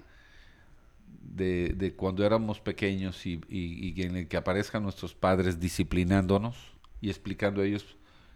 de, 1.36 1.70
de 1.78 1.94
cuando 1.96 2.26
éramos 2.26 2.60
pequeños 2.60 3.26
y, 3.26 3.40
y- 3.50 3.94
y 3.96 4.02
en 4.04 4.18
el 4.18 4.28
que 4.28 4.38
aparezcan 4.38 4.84
nuestros 4.84 5.14
padres 5.14 5.60
disciplinándonos 5.60 6.56
y 7.00 7.10
explicando 7.10 7.62
a 7.62 7.66
ellos 7.66 7.86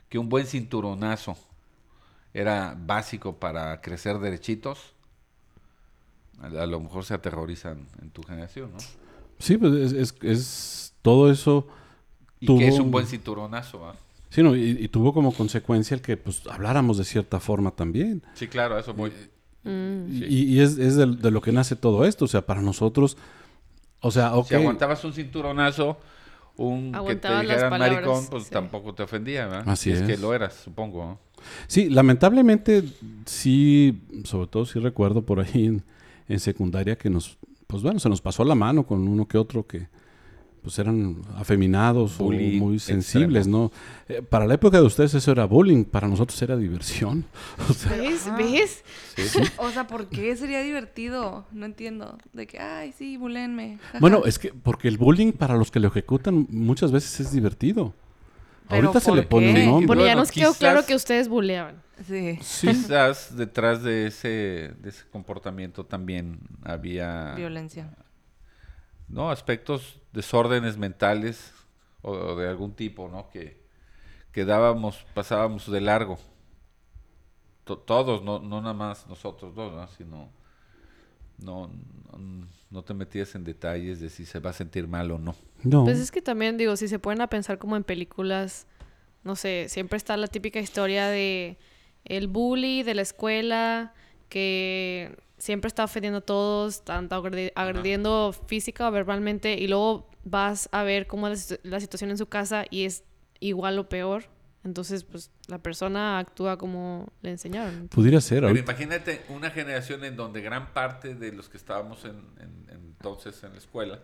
que 0.09 0.17
un 0.17 0.29
buen 0.29 0.45
cinturonazo 0.45 1.37
era 2.33 2.75
básico 2.77 3.35
para 3.37 3.81
crecer 3.81 4.19
derechitos, 4.19 4.93
a, 6.39 6.47
a 6.47 6.65
lo 6.65 6.79
mejor 6.79 7.05
se 7.05 7.13
aterrorizan 7.13 7.85
en 8.01 8.09
tu 8.11 8.23
generación, 8.23 8.71
¿no? 8.71 8.77
Sí, 9.39 9.57
pues 9.57 9.73
es, 9.73 9.91
es- 9.93 10.15
es- 10.21 10.93
todo 11.01 11.29
eso. 11.29 11.67
Y 12.39 12.47
Tuvo 12.47 12.57
que 12.59 12.67
es 12.67 12.79
un 12.79 12.91
buen 12.91 13.07
cinturonazo, 13.07 13.87
¿ah? 13.87 13.95
Sí, 14.29 14.41
no, 14.43 14.55
y, 14.55 14.71
y 14.71 14.87
tuvo 14.89 15.13
como 15.13 15.33
consecuencia 15.33 15.95
el 15.95 16.01
que 16.01 16.17
pues 16.17 16.45
habláramos 16.47 16.97
de 16.97 17.05
cierta 17.05 17.39
forma 17.39 17.71
también. 17.71 18.23
Sí, 18.33 18.47
claro, 18.47 18.77
eso 18.77 18.93
voy. 18.93 19.11
Mm. 19.65 20.23
Y, 20.29 20.43
y 20.55 20.59
es, 20.61 20.77
es 20.77 20.95
de, 20.95 21.07
de 21.07 21.31
lo 21.31 21.41
que 21.41 21.51
nace 21.51 21.75
todo 21.75 22.05
esto. 22.05 22.25
O 22.25 22.27
sea, 22.29 22.45
para 22.45 22.61
nosotros, 22.61 23.17
o 23.99 24.11
sea, 24.11 24.35
ok. 24.35 24.47
Si 24.47 24.55
aguantabas 24.55 25.03
un 25.03 25.11
cinturonazo, 25.13 25.97
un 26.57 26.93
que 27.07 27.15
te 27.15 27.27
dijeran 27.41 27.69
maricón, 27.69 28.27
pues 28.29 28.45
sí. 28.45 28.49
tampoco 28.51 28.93
te 28.93 29.03
ofendía, 29.03 29.47
¿verdad? 29.47 29.67
Así 29.69 29.91
Si 29.91 29.97
es. 29.97 30.03
que 30.03 30.13
es. 30.13 30.19
lo 30.21 30.33
eras, 30.33 30.53
supongo. 30.53 31.03
¿no? 31.05 31.19
Sí, 31.67 31.89
lamentablemente, 31.89 32.83
sí, 33.25 34.01
sobre 34.23 34.47
todo 34.47 34.65
sí 34.65 34.79
recuerdo 34.79 35.23
por 35.23 35.39
ahí 35.41 35.65
en, 35.65 35.83
en 36.27 36.39
secundaria 36.39 36.95
que 36.97 37.09
nos, 37.09 37.37
pues 37.67 37.83
bueno, 37.83 37.99
se 37.99 38.07
nos 38.09 38.21
pasó 38.21 38.43
la 38.45 38.55
mano 38.55 38.85
con 38.85 39.07
uno 39.07 39.27
que 39.27 39.37
otro 39.37 39.65
que 39.67 39.87
pues 40.65 40.79
eran 40.79 41.21
afeminados 41.37 42.17
Bullying 42.17 42.59
o 42.59 42.65
muy 42.65 42.79
sensibles, 42.79 43.45
¿no? 43.47 43.71
Eh, 44.09 44.23
para 44.23 44.47
la 44.47 44.55
época 44.55 44.79
de 44.79 44.83
ustedes 44.83 45.13
eso 45.13 45.31
era 45.31 45.45
bullying, 45.45 45.83
para 45.85 46.07
nosotros 46.07 46.41
era 46.41 46.57
diversión. 46.57 47.23
O 47.69 47.73
sea, 47.73 47.95
¿Ves? 47.95 48.25
¿Ves? 48.35 48.83
O 49.57 49.69
sea, 49.69 49.85
¿por 49.85 50.07
qué 50.09 50.35
sería 50.35 50.61
divertido? 50.61 51.45
No 51.51 51.65
entiendo. 51.67 52.17
De 52.33 52.47
que, 52.47 52.59
ay, 52.59 52.93
sí, 52.97 53.15
bulenme. 53.15 53.77
bueno, 53.99 54.23
es 54.25 54.39
que 54.39 54.51
porque 54.53 54.87
el 54.87 54.97
bullying 54.97 55.31
para 55.31 55.55
los 55.55 55.69
que 55.69 55.79
lo 55.79 55.87
ejecutan 55.87 56.47
muchas 56.49 56.91
veces 56.91 57.19
es 57.19 57.31
divertido. 57.31 57.93
¿Pero 58.67 58.87
Ahorita 58.87 58.99
se 58.99 59.13
le 59.13 59.21
pone 59.21 59.53
qué? 59.53 59.59
un 59.61 59.65
nombre. 59.67 59.85
Bueno, 59.87 60.05
ya 60.05 60.15
nos 60.15 60.31
quedó 60.31 60.47
quizás- 60.49 60.57
claro 60.57 60.85
que 60.85 60.95
ustedes 60.95 61.29
buleaban. 61.29 61.75
Sí, 62.07 62.37
Sí. 62.41 62.67
Quizás 62.67 63.37
detrás 63.37 63.83
de 63.83 64.07
ese, 64.07 64.73
de 64.81 64.89
ese 64.89 65.03
comportamiento 65.11 65.85
también 65.85 66.39
había 66.63 67.35
violencia. 67.35 67.89
No 69.07 69.29
aspectos, 69.31 69.99
desórdenes 70.13 70.77
mentales 70.77 71.53
o, 72.01 72.11
o 72.11 72.35
de 72.35 72.47
algún 72.47 72.73
tipo, 72.73 73.07
¿no? 73.09 73.29
Que, 73.29 73.63
que 74.31 74.45
dábamos, 74.45 75.05
pasábamos 75.13 75.69
de 75.69 75.81
largo. 75.81 76.17
To- 77.63 77.77
todos, 77.77 78.23
no, 78.23 78.39
no 78.39 78.61
nada 78.61 78.73
más 78.73 79.07
nosotros 79.07 79.55
dos, 79.55 79.73
¿no? 79.73 79.87
Sino 79.87 80.29
no, 81.37 81.69
no, 82.17 82.47
no 82.69 82.83
te 82.83 82.93
metías 82.93 83.35
en 83.35 83.43
detalles 83.43 83.99
de 83.99 84.09
si 84.09 84.25
se 84.25 84.39
va 84.39 84.51
a 84.51 84.53
sentir 84.53 84.87
mal 84.87 85.11
o 85.11 85.17
no. 85.19 85.35
No. 85.63 85.83
Pues 85.83 85.99
es 85.99 86.11
que 86.11 86.21
también, 86.21 86.57
digo, 86.57 86.75
si 86.77 86.87
se 86.87 86.99
pueden 86.99 87.21
a 87.21 87.27
pensar 87.27 87.57
como 87.57 87.75
en 87.75 87.83
películas, 87.83 88.67
no 89.23 89.35
sé, 89.35 89.67
siempre 89.69 89.97
está 89.97 90.15
la 90.17 90.27
típica 90.27 90.59
historia 90.59 91.07
de 91.07 91.57
el 92.05 92.27
bully 92.27 92.83
de 92.83 92.93
la 92.93 93.01
escuela 93.01 93.93
que 94.29 95.17
siempre 95.37 95.67
está 95.67 95.83
ofendiendo 95.83 96.19
a 96.19 96.21
todos, 96.21 96.83
tanto 96.85 97.15
agredi- 97.21 97.51
agrediendo 97.55 98.33
física 98.47 98.87
o 98.87 98.91
verbalmente, 98.91 99.55
y 99.55 99.67
luego 99.67 100.09
vas 100.23 100.69
a 100.71 100.83
ver 100.83 101.07
cómo 101.07 101.27
es 101.27 101.51
la, 101.51 101.57
situ- 101.57 101.59
la 101.63 101.79
situación 101.79 102.09
en 102.11 102.17
su 102.17 102.25
casa 102.27 102.65
y 102.69 102.85
es 102.85 103.03
igual 103.39 103.77
o 103.79 103.89
peor. 103.89 104.23
Entonces, 104.63 105.03
pues 105.03 105.29
la 105.47 105.59
persona 105.59 106.17
actúa 106.17 106.57
como 106.57 107.07
le 107.21 107.29
enseñaron. 107.29 107.87
Pudiera 107.89 108.19
ser. 108.19 108.41
Pero 108.43 108.57
imagínate 108.57 109.21
una 109.29 109.51
generación 109.51 110.03
en 110.03 110.15
donde 110.15 110.41
gran 110.41 110.73
parte 110.73 111.13
de 111.13 111.31
los 111.31 111.49
que 111.49 111.57
estábamos 111.57 112.03
en, 112.05 112.15
en- 112.39 112.65
entonces 112.73 113.43
en 113.43 113.51
la 113.51 113.57
escuela 113.59 113.99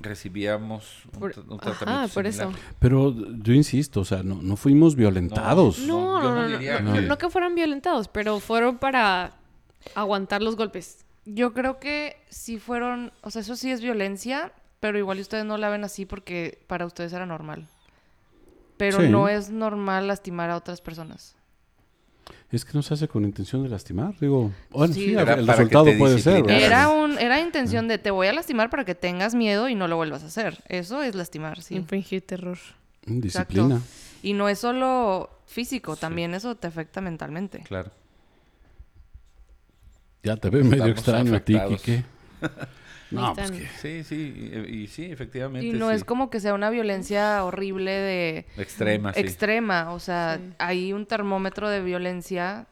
recibíamos 0.00 1.04
un, 1.12 1.20
Por- 1.20 1.34
un 1.48 1.58
Ajá, 1.60 1.72
tratamiento 1.76 2.14
por 2.14 2.26
eso. 2.26 2.52
Pero 2.78 3.14
yo 3.42 3.52
insisto, 3.52 4.00
o 4.00 4.04
sea, 4.04 4.22
no, 4.22 4.36
no 4.40 4.56
fuimos 4.56 4.94
violentados. 4.94 5.80
No, 5.80 6.22
no, 6.22 6.34
no 6.34 6.48
no, 6.48 6.48
no, 6.48 6.92
que- 6.94 7.02
no 7.02 7.18
que 7.18 7.28
fueran 7.30 7.54
violentados, 7.54 8.08
pero 8.08 8.38
fueron 8.40 8.78
para 8.78 9.32
aguantar 9.94 10.42
los 10.42 10.56
golpes. 10.56 11.04
Yo 11.24 11.52
creo 11.52 11.78
que 11.78 12.16
sí 12.30 12.58
fueron, 12.58 13.12
o 13.22 13.30
sea, 13.30 13.42
eso 13.42 13.54
sí 13.56 13.70
es 13.70 13.80
violencia, 13.80 14.52
pero 14.80 14.98
igual 14.98 15.18
ustedes 15.20 15.44
no 15.44 15.58
la 15.58 15.68
ven 15.68 15.84
así 15.84 16.06
porque 16.06 16.58
para 16.66 16.86
ustedes 16.86 17.12
era 17.12 17.26
normal. 17.26 17.66
Pero 18.76 19.00
Sí. 19.00 19.08
no 19.08 19.28
es 19.28 19.50
normal 19.50 20.06
lastimar 20.06 20.50
a 20.50 20.56
otras 20.56 20.80
personas. 20.80 21.34
Es 22.50 22.64
que 22.64 22.72
no 22.74 22.82
se 22.82 22.94
hace 22.94 23.08
con 23.08 23.24
intención 23.24 23.62
de 23.62 23.68
lastimar. 23.68 24.14
Digo, 24.20 24.52
bueno, 24.70 24.94
Sí. 24.94 25.06
sí, 25.06 25.12
Era 25.14 25.34
el 25.34 25.46
resultado 25.46 25.86
puede 25.98 26.18
ser. 26.18 26.48
Era 26.50 26.88
un, 26.88 27.18
era 27.18 27.40
intención 27.40 27.88
de 27.88 27.98
te 27.98 28.10
voy 28.10 28.26
a 28.28 28.32
lastimar 28.32 28.70
para 28.70 28.84
que 28.84 28.94
tengas 28.94 29.34
miedo 29.34 29.68
y 29.68 29.74
no 29.74 29.86
lo 29.88 29.96
vuelvas 29.96 30.22
a 30.22 30.26
hacer. 30.26 30.62
Eso 30.68 31.02
es 31.02 31.14
lastimar, 31.14 31.60
sí. 31.62 31.74
Infringir 31.76 32.22
terror. 32.22 32.58
Disciplina. 33.04 33.82
Y 34.22 34.32
no 34.32 34.48
es 34.48 34.60
solo 34.60 35.28
físico, 35.46 35.96
también 35.96 36.32
eso 36.34 36.54
te 36.54 36.66
afecta 36.66 37.00
mentalmente. 37.00 37.60
Claro. 37.64 37.90
Ya 40.22 40.36
te 40.36 40.50
veo 40.50 40.64
medio 40.64 40.86
extraño 40.86 41.34
a 41.34 41.40
ti, 41.40 41.54
afectados. 41.56 41.82
Quique. 41.82 42.04
No, 43.10 43.32
pues 43.34 43.50
que... 43.50 43.66
Sí, 43.80 44.04
sí, 44.04 44.52
y, 44.68 44.82
y 44.82 44.86
sí, 44.86 45.06
efectivamente. 45.06 45.66
Y 45.66 45.72
no 45.72 45.88
sí. 45.88 45.94
es 45.96 46.04
como 46.04 46.28
que 46.28 46.40
sea 46.40 46.52
una 46.52 46.68
violencia 46.68 47.42
horrible 47.42 47.90
de 47.90 48.46
extrema, 48.58 49.14
sí. 49.14 49.20
extrema, 49.20 49.92
o 49.94 49.98
sea, 49.98 50.36
Sí. 50.36 50.52
hay 50.58 50.92
un 50.92 51.06
termómetro 51.06 51.70
de 51.70 51.80
violencia 51.82 52.66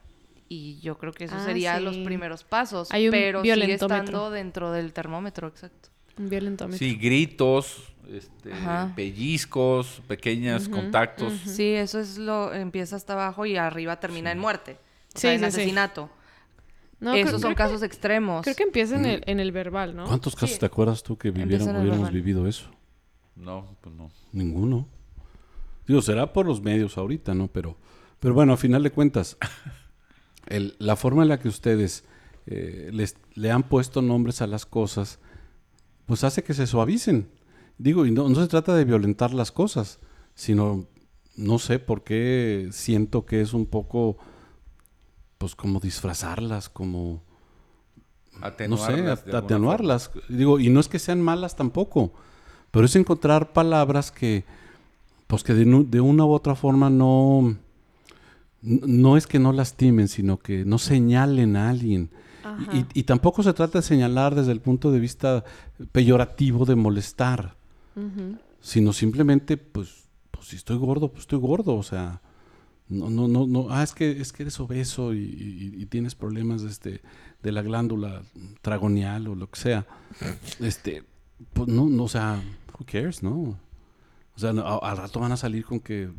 y 0.47 0.79
yo 0.81 0.99
creo 0.99 1.15
que 1.15 1.25
eso 1.25 1.37
Ah, 1.39 1.45
sería 1.47 1.79
sí. 1.79 1.85
los 1.85 1.97
primeros 1.97 2.45
pasos, 2.45 2.93
Hay 2.93 3.07
un 3.07 3.13
pero 3.13 3.41
sigue 3.43 3.73
estando 3.73 4.31
dentro 4.31 4.73
del 4.73 4.93
termómetro, 4.93 5.49
exacto. 5.49 5.89
Un 6.19 6.29
violentómetro. 6.29 6.79
Sí, 6.79 6.97
gritos, 6.97 7.95
este, 8.13 8.51
pellizcos, 8.95 10.03
pequeños 10.07 10.69
contactos. 10.69 11.33
Sí, 11.47 11.73
eso 11.73 11.99
es 11.99 12.19
lo 12.19 12.53
empieza 12.53 12.97
hasta 12.97 13.15
abajo 13.15 13.47
y 13.47 13.57
arriba 13.57 13.99
termina 14.01 14.33
en 14.33 14.39
muerte. 14.39 14.73
O 14.73 15.19
Sí, 15.19 15.21
sea, 15.23 15.33
en 15.33 15.39
sí, 15.39 15.45
sí. 15.45 15.47
asesinato. 15.63 16.11
No, 16.99 17.13
Esos 17.15 17.29
creo, 17.29 17.39
son 17.41 17.55
creo 17.55 17.67
casos 17.67 17.83
extremos. 17.83 18.43
creo 18.43 18.57
que 18.57 18.63
empieza 18.63 18.97
en 18.97 19.05
el, 19.05 19.23
en 19.27 19.39
el 19.41 19.53
verbal, 19.53 19.95
¿no? 19.95 20.07
¿Cuántos 20.07 20.35
casos 20.35 20.53
Sí. 20.53 20.59
te 20.61 20.67
acuerdas 20.67 21.03
tú 21.03 21.17
que 21.19 21.31
vivieron, 21.31 21.69
hubiéramos 21.69 21.91
verbal. 21.91 22.13
vivido 22.13 22.47
eso? 22.47 22.71
No, 23.37 23.77
pues 23.83 23.95
no. 23.95 24.11
Ninguno. 24.33 24.89
Digo, 25.87 26.01
será 26.01 26.33
por 26.33 26.47
los 26.47 26.63
medios 26.63 26.97
ahorita, 26.97 27.35
¿no? 27.35 27.49
Pero, 27.49 27.77
pero 28.19 28.33
bueno, 28.35 28.55
a 28.55 28.57
final 28.57 28.83
de 28.83 28.91
cuentas, 28.91 29.37
el- 30.47 30.75
la 30.79 30.97
forma 30.97 31.23
en 31.23 31.29
la 31.29 31.39
que 31.39 31.49
ustedes 31.49 32.05
eh, 32.47 32.91
les, 32.93 33.17
le 33.35 33.51
han 33.51 33.65
puesto 33.65 34.03
nombres 34.03 34.41
a 34.41 34.47
las 34.47 34.65
cosas, 34.67 35.19
pues 36.07 36.25
hace 36.25 36.43
que 36.45 36.55
se 36.55 36.67
suavicen. 36.67 37.29
Digo, 37.79 38.07
y 38.07 38.11
no, 38.11 38.29
no 38.29 38.35
se 38.41 38.47
trata 38.49 38.75
de 38.75 38.85
violentar 38.85 39.35
las 39.35 39.53
cosas, 39.53 39.99
sino, 40.35 40.87
no 41.37 41.59
sé 41.59 41.79
por 41.79 42.05
qué 42.05 42.69
siento 42.73 43.27
que 43.27 43.41
es 43.43 43.53
un 43.53 43.67
poco, 43.67 44.17
pues 45.39 45.55
como 45.55 45.81
disfrazarlas, 45.81 46.69
como 46.69 47.23
no 48.41 48.47
Atenuarlas. 48.47 48.87
sé, 48.97 49.03
de 49.03 49.11
at- 49.13 49.19
alguna 49.27 49.39
atenuarlas. 49.39 50.11
Digo, 50.29 50.59
y 50.61 50.69
no 50.69 50.81
es 50.81 50.89
que 50.89 50.99
sean 50.99 51.21
malas 51.21 51.57
tampoco, 51.57 52.13
pero 52.71 52.87
es 52.87 52.97
encontrar 52.97 53.53
palabras 53.53 54.11
que, 54.13 54.45
pues 55.27 55.43
que 55.43 55.55
de, 55.55 56.01
una 56.01 56.25
u 56.25 56.33
otra 56.33 56.55
forma 56.55 56.91
no, 56.91 57.57
no 58.63 59.17
es 59.17 59.27
que 59.27 59.39
no 59.39 59.53
lastimen, 59.53 60.09
sino 60.09 60.39
que 60.39 60.65
no 60.65 60.79
señalen 60.79 61.57
a 61.57 61.71
alguien. 61.71 62.11
Y, 62.73 63.01
y 63.01 63.03
tampoco 63.03 63.43
se 63.43 63.53
trata 63.53 63.79
de 63.79 63.83
señalar 63.83 64.35
desde 64.37 64.53
el 64.53 64.61
punto 64.61 64.93
de 64.93 65.01
vista 65.01 65.45
peyorativo 65.93 66.65
de 66.65 66.77
molestar, 66.77 67.57
sino 68.61 68.93
simplemente, 68.93 69.57
pues, 69.57 70.05
pues 70.31 70.47
si 70.49 70.57
estoy 70.57 70.77
gordo, 70.77 71.09
pues 71.09 71.23
estoy 71.23 71.39
gordo, 71.41 71.75
o 71.75 71.83
sea, 71.83 72.21
no, 72.89 73.11
no, 73.11 73.27
no, 73.29 73.47
no, 73.47 73.67
ah, 73.71 73.83
es 73.83 73.93
que, 73.95 74.21
es 74.21 74.33
que 74.33 74.45
eres 74.45 74.59
obeso 74.61 75.13
y, 75.15 75.19
y- 75.19 75.83
y 75.83 75.87
tienes 75.87 76.15
problemas 76.15 76.63
este, 76.63 77.01
de 77.43 77.53
la 77.53 77.63
glándula 77.63 78.23
tragonial 78.63 79.27
o 79.29 79.35
lo 79.35 79.51
que 79.51 79.59
sea. 79.61 79.87
Este, 80.61 81.03
pues 81.53 81.69
no, 81.69 81.87
no, 81.89 82.05
o 82.05 82.09
sea, 82.09 82.41
who 82.79 82.87
cares, 82.87 83.23
¿no? 83.23 83.33
O 84.35 84.39
sea, 84.39 84.53
no, 84.53 84.81
al 84.81 84.97
rato 84.97 85.19
van 85.21 85.33
a 85.33 85.37
salir 85.37 85.65
con 85.65 85.81
que, 85.81 86.11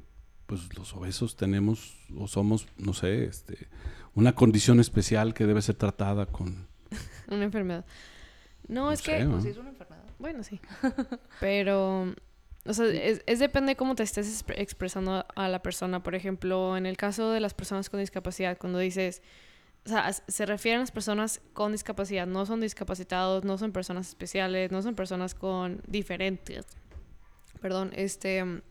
pues 0.45 0.75
los 0.77 0.93
obesos 0.93 1.35
tenemos 1.35 1.95
o 2.17 2.27
somos, 2.27 2.67
no 2.77 2.93
sé, 2.93 3.25
este, 3.25 3.67
una 4.15 4.33
condición 4.33 4.79
especial 4.79 5.33
que 5.33 5.45
debe 5.45 5.61
ser 5.61 5.75
tratada 5.75 6.25
con... 6.25 6.67
Una 7.29 7.43
enfermedad. 7.43 7.85
No, 8.67 8.85
No 8.85 8.91
es 8.91 9.01
sé, 9.01 9.17
que... 9.17 9.23
¿no? 9.25 9.31
Pues 9.31 9.43
sí, 9.43 9.49
es 9.49 9.57
una 9.57 9.69
enfermedad. 9.69 10.03
Bueno, 10.19 10.43
sí. 10.43 10.59
Pero, 11.39 12.13
o 12.67 12.73
sea, 12.73 12.85
es, 12.87 13.23
es 13.25 13.39
depende 13.39 13.71
de 13.71 13.75
cómo 13.75 13.95
te 13.95 14.03
estés 14.03 14.27
expre- 14.27 14.55
expresando 14.57 15.25
a 15.35 15.49
la 15.49 15.61
persona. 15.61 16.03
Por 16.03 16.15
ejemplo, 16.15 16.77
en 16.77 16.85
el 16.85 16.97
caso 16.97 17.31
de 17.31 17.39
las 17.39 17.53
personas 17.53 17.89
con 17.89 17.99
discapacidad, 17.99 18.57
cuando 18.57 18.79
dices, 18.79 19.21
o 19.85 19.89
sea, 19.89 20.11
se 20.11 20.45
refieren 20.45 20.79
a 20.79 20.83
las 20.83 20.91
personas 20.91 21.41
con 21.53 21.71
discapacidad, 21.71 22.27
no 22.27 22.45
son 22.45 22.59
discapacitados, 22.59 23.45
no 23.45 23.57
son 23.57 23.71
personas 23.71 24.09
especiales, 24.09 24.71
no 24.71 24.81
son 24.81 24.95
personas 24.95 25.33
con 25.33 25.81
diferentes. 25.87 26.65
Perdón, 27.61 27.91
este, 27.95 28.61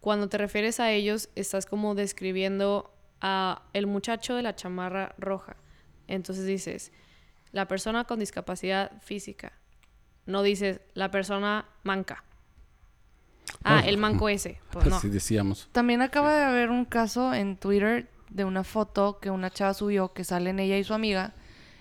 cuando 0.00 0.28
te 0.28 0.38
refieres 0.38 0.80
a 0.80 0.92
ellos, 0.92 1.30
estás 1.34 1.66
como 1.66 1.94
describiendo 1.94 2.94
a 3.20 3.62
el 3.72 3.86
muchacho 3.86 4.34
de 4.34 4.42
la 4.42 4.54
chamarra 4.54 5.14
roja. 5.16 5.56
Entonces 6.08 6.44
dices, 6.44 6.92
la 7.52 7.66
persona 7.68 8.04
con 8.04 8.18
discapacidad 8.18 9.00
física. 9.00 9.52
No 10.26 10.42
dices 10.42 10.80
la 10.94 11.10
persona 11.10 11.66
manca. 11.82 12.24
Ah, 13.64 13.82
el 13.84 13.98
manco 13.98 14.28
ese. 14.28 14.58
Pues 14.70 14.86
no. 14.86 14.96
Así 14.96 15.08
decíamos. 15.08 15.68
También 15.72 16.02
acaba 16.02 16.36
de 16.36 16.44
haber 16.44 16.70
un 16.70 16.84
caso 16.84 17.34
en 17.34 17.56
Twitter 17.56 18.08
de 18.30 18.44
una 18.44 18.64
foto 18.64 19.18
que 19.20 19.30
una 19.30 19.50
chava 19.50 19.74
subió 19.74 20.12
que 20.12 20.24
salen 20.24 20.58
ella 20.58 20.78
y 20.78 20.84
su 20.84 20.94
amiga 20.94 21.34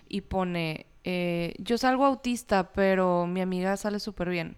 y 0.07 0.21
pone, 0.21 0.85
eh, 1.03 1.55
yo 1.57 1.77
salgo 1.77 2.05
autista, 2.05 2.73
pero 2.73 3.25
mi 3.25 3.41
amiga 3.41 3.77
sale 3.77 3.99
súper 3.99 4.29
bien. 4.29 4.57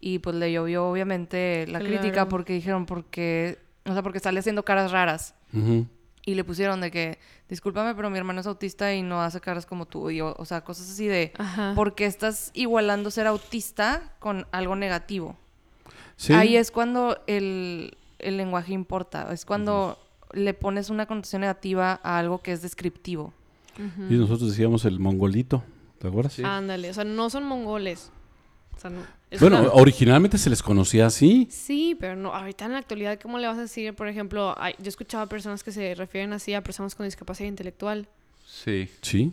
Y 0.00 0.20
pues 0.20 0.36
le 0.36 0.52
llovió 0.52 0.86
obviamente 0.86 1.66
la 1.66 1.80
crítica 1.80 2.28
porque 2.28 2.52
dijeron, 2.52 2.86
porque, 2.86 3.58
o 3.84 3.92
sea, 3.92 4.02
porque 4.02 4.20
sale 4.20 4.38
haciendo 4.38 4.64
caras 4.64 4.92
raras. 4.92 5.34
Y 6.24 6.34
le 6.34 6.44
pusieron 6.44 6.80
de 6.80 6.90
que, 6.90 7.18
discúlpame, 7.48 7.94
pero 7.94 8.10
mi 8.10 8.18
hermano 8.18 8.40
es 8.40 8.46
autista 8.46 8.94
y 8.94 9.02
no 9.02 9.20
hace 9.22 9.40
caras 9.40 9.66
como 9.66 9.86
tú. 9.86 10.10
Y, 10.10 10.20
o, 10.20 10.36
o 10.38 10.44
sea, 10.44 10.60
cosas 10.62 10.88
así 10.90 11.08
de, 11.08 11.32
Ajá. 11.38 11.72
¿por 11.74 11.96
qué 11.96 12.04
estás 12.04 12.52
igualando 12.54 13.10
ser 13.10 13.26
autista 13.26 14.12
con 14.20 14.46
algo 14.52 14.76
negativo? 14.76 15.36
Sí. 16.18 16.32
Ahí 16.34 16.56
es 16.56 16.70
cuando 16.70 17.16
el, 17.26 17.96
el 18.18 18.36
lenguaje 18.36 18.72
importa. 18.74 19.32
Es 19.32 19.44
cuando 19.46 19.98
le 20.34 20.52
pones 20.52 20.90
una 20.90 21.06
connotación 21.06 21.40
negativa 21.40 21.98
a 22.02 22.18
algo 22.18 22.42
que 22.42 22.52
es 22.52 22.60
descriptivo. 22.60 23.32
Y 24.10 24.14
nosotros 24.14 24.50
decíamos 24.50 24.84
el 24.84 24.98
mongolito, 24.98 25.62
¿te 26.00 26.08
acuerdas? 26.08 26.32
Sí. 26.34 26.42
Ándale, 26.44 26.90
o 26.90 26.94
sea, 26.94 27.04
no 27.04 27.30
son 27.30 27.44
mongoles. 27.44 28.10
O 28.76 28.80
sea, 28.80 28.90
no- 28.90 29.00
es 29.30 29.40
Bueno, 29.40 29.60
una- 29.60 29.70
originalmente 29.70 30.36
se 30.38 30.50
les 30.50 30.62
conocía 30.62 31.06
así. 31.06 31.46
Sí, 31.50 31.96
pero 31.98 32.16
no, 32.16 32.34
ahorita 32.34 32.64
en 32.66 32.72
la 32.72 32.78
actualidad, 32.78 33.18
¿cómo 33.20 33.38
le 33.38 33.46
vas 33.46 33.56
a 33.58 33.62
decir, 33.62 33.94
por 33.94 34.08
ejemplo, 34.08 34.54
hay- 34.58 34.74
yo 34.82 34.88
escuchaba 34.88 35.26
personas 35.26 35.62
que 35.62 35.70
se 35.70 35.94
refieren 35.94 36.32
así 36.32 36.52
a 36.54 36.62
personas 36.62 36.94
con 36.96 37.06
discapacidad 37.06 37.48
intelectual? 37.48 38.08
Sí. 38.46 38.88
Sí. 39.02 39.32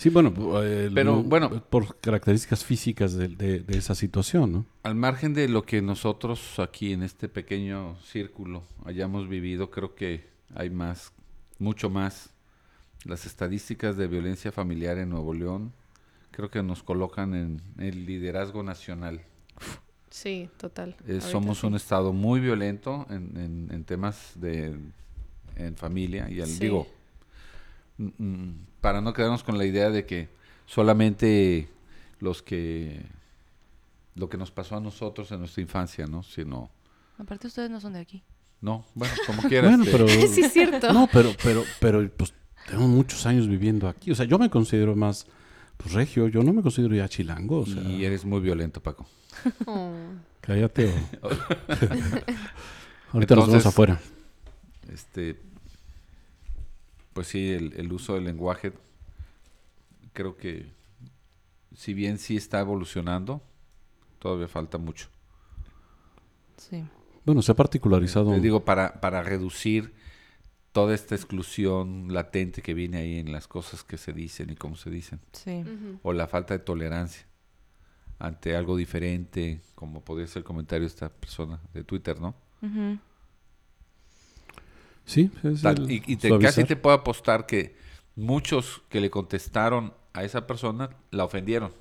Sí, 0.00 0.08
bueno, 0.08 0.32
eh, 0.62 0.90
Pero, 0.94 1.22
bueno. 1.22 1.62
por 1.68 2.00
características 2.00 2.64
físicas 2.64 3.12
de, 3.12 3.28
de- 3.28 3.60
de 3.60 3.76
esa 3.76 3.94
situación, 3.94 4.50
¿no? 4.50 4.66
Al 4.82 4.94
margen 4.94 5.34
de 5.34 5.46
lo 5.46 5.62
que 5.64 5.82
nosotros 5.82 6.58
aquí 6.58 6.94
en 6.94 7.02
este 7.02 7.28
pequeño 7.28 7.96
círculo 8.02 8.62
hayamos 8.86 9.28
vivido, 9.28 9.70
creo 9.70 9.94
que 9.94 10.24
hay 10.54 10.70
más, 10.70 11.12
mucho 11.58 11.90
más. 11.90 12.30
Las 13.04 13.26
estadísticas 13.26 13.98
de 13.98 14.06
violencia 14.08 14.50
familiar 14.52 14.96
en 14.96 15.10
Nuevo 15.10 15.34
León 15.34 15.74
creo 16.30 16.50
que 16.50 16.62
nos 16.62 16.82
colocan 16.82 17.34
en 17.34 17.60
el 17.78 18.06
liderazgo 18.06 18.62
nacional. 18.62 19.20
Sí, 20.08 20.48
total. 20.56 20.96
Eh, 21.06 21.20
somos 21.20 21.58
sí. 21.58 21.66
un 21.66 21.74
estado 21.74 22.14
muy 22.14 22.40
violento 22.40 23.06
en, 23.10 23.36
en- 23.36 23.68
en 23.70 23.84
temas 23.84 24.32
de 24.36 24.78
en 25.56 25.76
familia 25.76 26.30
y 26.30 26.40
al, 26.40 26.48
Sí. 26.48 26.60
digo 26.60 26.86
para 28.80 29.00
no 29.00 29.12
quedarnos 29.12 29.42
con 29.44 29.58
la 29.58 29.64
idea 29.66 29.90
de 29.90 30.06
que 30.06 30.28
solamente 30.66 31.68
los 32.20 32.42
que 32.42 33.04
lo 34.14 34.28
que 34.28 34.36
nos 34.36 34.50
pasó 34.50 34.76
a 34.76 34.80
nosotros 34.80 35.30
en 35.32 35.40
nuestra 35.40 35.62
infancia, 35.62 36.06
¿no? 36.06 36.22
Sino 36.22 36.70
Aparte, 37.18 37.46
ustedes 37.46 37.70
no 37.70 37.80
son 37.80 37.92
de 37.94 38.00
aquí. 38.00 38.22
no, 38.60 38.84
bueno, 38.94 39.14
como 39.26 39.42
quieras. 39.42 39.76
Bueno, 39.76 39.84
pero... 39.90 40.08
Sí, 40.28 40.42
es 40.42 40.52
cierto. 40.52 40.92
No, 40.92 41.08
pero, 41.12 41.30
pero, 41.42 41.62
pero, 41.80 42.10
pues, 42.16 42.32
tengo 42.68 42.86
muchos 42.88 43.24
años 43.26 43.46
viviendo 43.48 43.88
aquí. 43.88 44.10
O 44.10 44.14
sea, 44.14 44.24
yo 44.26 44.38
me 44.38 44.48
considero 44.50 44.96
más, 44.96 45.26
pues, 45.76 45.92
regio. 45.92 46.28
Yo 46.28 46.42
no 46.42 46.52
me 46.52 46.62
considero 46.62 46.94
ya 46.94 47.08
chilango, 47.08 47.60
o 47.60 47.66
sea... 47.66 47.82
y 47.82 48.04
eres 48.04 48.24
muy 48.24 48.40
violento, 48.40 48.82
Paco. 48.82 49.06
Oh. 49.66 49.92
Cállate. 50.40 50.92
Ahorita 53.12 53.34
nos 53.34 53.46
vemos 53.46 53.64
Entonces- 53.64 53.66
afuera. 53.66 54.00
Este, 54.92 55.40
pues 57.20 57.28
sí, 57.28 57.50
el, 57.50 57.74
el 57.76 57.92
uso 57.92 58.14
del 58.14 58.24
lenguaje, 58.24 58.72
creo 60.14 60.38
que 60.38 60.72
si 61.76 61.92
bien 61.92 62.16
sí 62.16 62.34
está 62.34 62.60
evolucionando, 62.60 63.42
todavía 64.18 64.48
falta 64.48 64.78
mucho. 64.78 65.08
Sí. 66.56 66.82
Bueno, 67.26 67.42
se 67.42 67.52
ha 67.52 67.56
particularizado. 67.56 68.30
Te 68.30 68.40
digo, 68.40 68.64
para, 68.64 69.02
para 69.02 69.22
reducir 69.22 69.92
toda 70.72 70.94
esta 70.94 71.14
exclusión 71.14 72.10
latente 72.10 72.62
que 72.62 72.72
viene 72.72 72.96
ahí 72.96 73.18
en 73.18 73.32
las 73.32 73.46
cosas 73.46 73.84
que 73.84 73.98
se 73.98 74.14
dicen 74.14 74.48
y 74.48 74.56
cómo 74.56 74.76
se 74.76 74.88
dicen, 74.88 75.20
Sí. 75.34 75.62
O 76.02 76.14
la 76.14 76.26
falta 76.26 76.54
de 76.54 76.60
tolerancia 76.60 77.26
ante 78.18 78.56
algo 78.56 78.78
diferente, 78.78 79.60
como 79.74 80.02
podría 80.02 80.26
ser 80.26 80.38
el 80.38 80.44
comentario 80.44 80.84
de 80.84 80.94
esta 80.94 81.10
persona 81.10 81.60
de 81.74 81.84
Twitter, 81.84 82.18
¿no? 82.18 82.34
Ujú. 82.62 82.98
Sí, 85.10 85.30
es 85.42 85.62
Tal- 85.62 85.78
el 85.84 85.90
y 85.90 86.02
y 86.06 86.16
te- 86.16 86.38
casi 86.38 86.64
te 86.64 86.76
puedo 86.76 86.94
apostar 86.94 87.44
que 87.46 87.74
muchos 88.14 88.82
que 88.88 89.00
le 89.00 89.10
contestaron 89.10 89.92
a 90.12 90.22
esa 90.24 90.46
persona 90.46 90.90
la 91.10 91.24
ofendieron. 91.24 91.72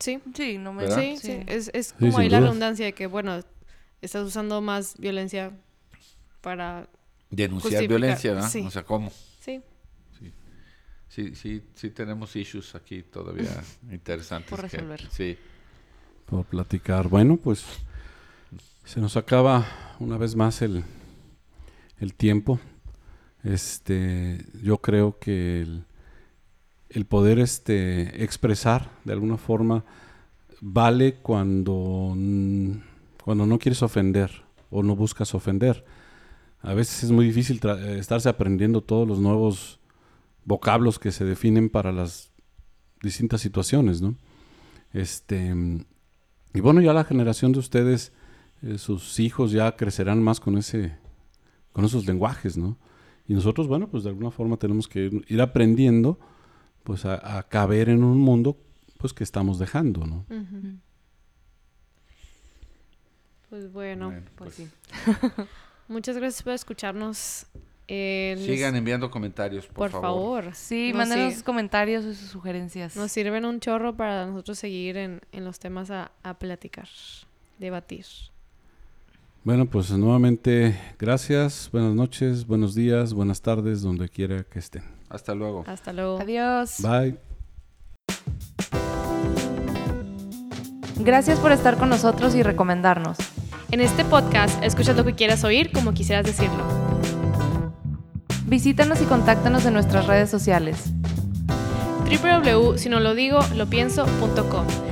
Sí, 0.00 0.20
Sí, 0.34 0.58
no 0.58 0.72
me... 0.72 0.90
Sí, 0.90 1.16
sí. 1.18 1.40
Es, 1.46 1.92
como 1.92 2.18
ahí 2.18 2.28
la 2.28 2.40
redundancia 2.40 2.84
de 2.86 2.92
que, 2.92 3.06
bueno, 3.06 3.38
estás 4.00 4.26
usando 4.26 4.60
más 4.60 4.96
violencia 4.98 5.52
para... 6.40 6.88
Denunciar 7.30 7.72
Justificar, 7.72 7.88
violencia, 7.88 8.32
¿verdad? 8.34 8.48
sí. 8.50 8.64
O 8.66 8.70
sea, 8.70 8.82
¿cómo? 8.84 9.12
Sí, 9.40 9.60
Sí, 11.08 11.34
sí, 11.34 11.62
sí 11.74 11.90
tenemos 11.90 12.34
issues 12.36 12.74
aquí 12.74 13.02
todavía 13.02 13.50
interesantes. 13.92 14.48
Por 14.50 14.62
que- 14.62 14.68
resolver. 14.78 15.08
sí. 15.10 15.36
por 16.26 16.44
platicar. 16.46 17.06
Bueno, 17.08 17.36
pues 17.36 17.64
se 18.84 18.98
nos 19.00 19.16
acaba 19.16 19.66
una 20.00 20.16
vez 20.16 20.34
más 20.34 20.62
el, 20.62 20.82
el 22.02 22.14
tiempo. 22.14 22.58
Este, 23.44 24.44
yo 24.62 24.78
creo 24.78 25.18
que 25.18 25.66
el, 26.90 27.04
poder 27.06 27.38
este, 27.38 28.22
expresar 28.22 28.90
de 29.04 29.12
alguna 29.12 29.36
forma 29.36 29.84
vale 30.60 31.14
cuando, 31.14 32.14
cuando 33.24 33.46
no 33.46 33.58
quieres 33.58 33.82
ofender 33.82 34.42
o 34.70 34.82
no 34.82 34.96
buscas 34.96 35.34
ofender. 35.34 35.84
A 36.60 36.74
veces 36.74 37.04
es 37.04 37.10
muy 37.10 37.24
difícil 37.24 37.60
eh, 37.62 37.96
estarse 37.98 38.28
aprendiendo 38.28 38.80
todos 38.80 39.06
los 39.06 39.18
nuevos 39.18 39.78
vocablos 40.44 40.98
que 40.98 41.12
se 41.12 41.24
definen 41.24 41.68
para 41.68 41.92
las 41.92 42.30
distintas 43.02 43.40
situaciones, 43.40 44.02
¿no? 44.02 44.14
Este, 44.92 45.54
y 46.54 46.60
bueno, 46.60 46.80
ya 46.80 46.92
la 46.92 47.04
generación 47.04 47.52
de 47.52 47.60
ustedes, 47.60 48.12
eh, 48.62 48.78
sus 48.78 49.18
hijos 49.18 49.52
ya 49.52 49.74
crecerán 49.76 50.22
más 50.22 50.38
con 50.38 50.58
ese, 50.58 50.96
con 51.72 51.84
esos 51.84 52.06
lenguajes, 52.06 52.56
¿no? 52.56 52.76
Y 53.28 53.34
nosotros, 53.34 53.68
bueno, 53.68 53.88
pues 53.88 54.02
de 54.04 54.10
alguna 54.10 54.30
forma 54.30 54.56
tenemos 54.56 54.88
que 54.88 55.06
ir, 55.06 55.24
ir 55.28 55.40
aprendiendo, 55.40 56.18
pues 56.84 57.04
a, 57.04 57.38
a 57.38 57.42
caber 57.48 57.88
en 57.88 58.02
un 58.04 58.18
mundo, 58.18 58.56
pues 58.98 59.12
que 59.12 59.24
estamos 59.24 59.58
dejando, 59.58 60.06
¿no? 60.06 60.24
Pues 63.48 63.70
bueno, 63.72 64.06
Bueno, 64.06 64.22
Pues 64.36 64.54
pues, 64.56 64.68
sí. 64.68 65.42
muchas 65.88 66.16
gracias 66.16 66.42
por 66.42 66.52
escucharnos. 66.54 67.46
Eh, 67.88 68.34
les- 68.38 68.46
Sigan 68.46 68.74
enviando 68.76 69.10
comentarios, 69.10 69.66
por, 69.66 69.90
por 69.90 70.00
favor. 70.00 70.54
Sí, 70.54 70.88
Nos 70.88 70.96
mándenos 71.08 71.34
sus 71.34 71.42
comentarios 71.42 72.04
y 72.04 72.14
sus 72.14 72.30
sugerencias. 72.30 72.96
Nos 72.96 73.12
sirven 73.12 73.44
un 73.44 73.60
chorro 73.60 73.94
para 73.96 74.24
nosotros 74.26 74.58
seguir 74.58 74.96
en, 74.96 75.20
en 75.32 75.44
los 75.44 75.58
temas 75.58 75.90
a, 75.90 76.12
a 76.22 76.38
platicar, 76.38 76.88
debatir. 77.58 78.06
Bueno, 79.44 79.66
pues 79.66 79.90
nuevamente 79.90 80.78
gracias, 81.00 81.68
buenas 81.72 81.94
noches, 81.94 82.46
buenos 82.46 82.76
días, 82.76 83.12
buenas 83.12 83.42
tardes, 83.42 83.82
donde 83.82 84.08
quiera 84.08 84.44
que 84.44 84.60
estén. 84.60 84.84
Hasta 85.08 85.34
luego. 85.34 85.64
Hasta 85.66 85.92
luego. 85.92 86.20
Adiós. 86.20 86.76
Bye. 86.78 87.18
Gracias 91.00 91.40
por 91.40 91.50
estar 91.50 91.76
con 91.76 91.88
nosotros 91.88 92.36
y 92.36 92.44
recomendarnos. 92.44 93.18
En 93.72 93.80
este 93.80 94.04
podcast, 94.04 94.62
escucha 94.62 94.92
lo 94.92 95.04
que 95.04 95.14
quieras 95.14 95.42
oír 95.42 95.72
como 95.72 95.92
quisieras 95.92 96.24
decirlo. 96.24 96.62
Visítanos 98.46 99.02
y 99.02 99.06
contáctanos 99.06 99.66
en 99.66 99.72
nuestras 99.72 100.06
redes 100.06 100.30
sociales. 100.30 100.92
www.sinolodigo.lopienso.com 102.04 104.91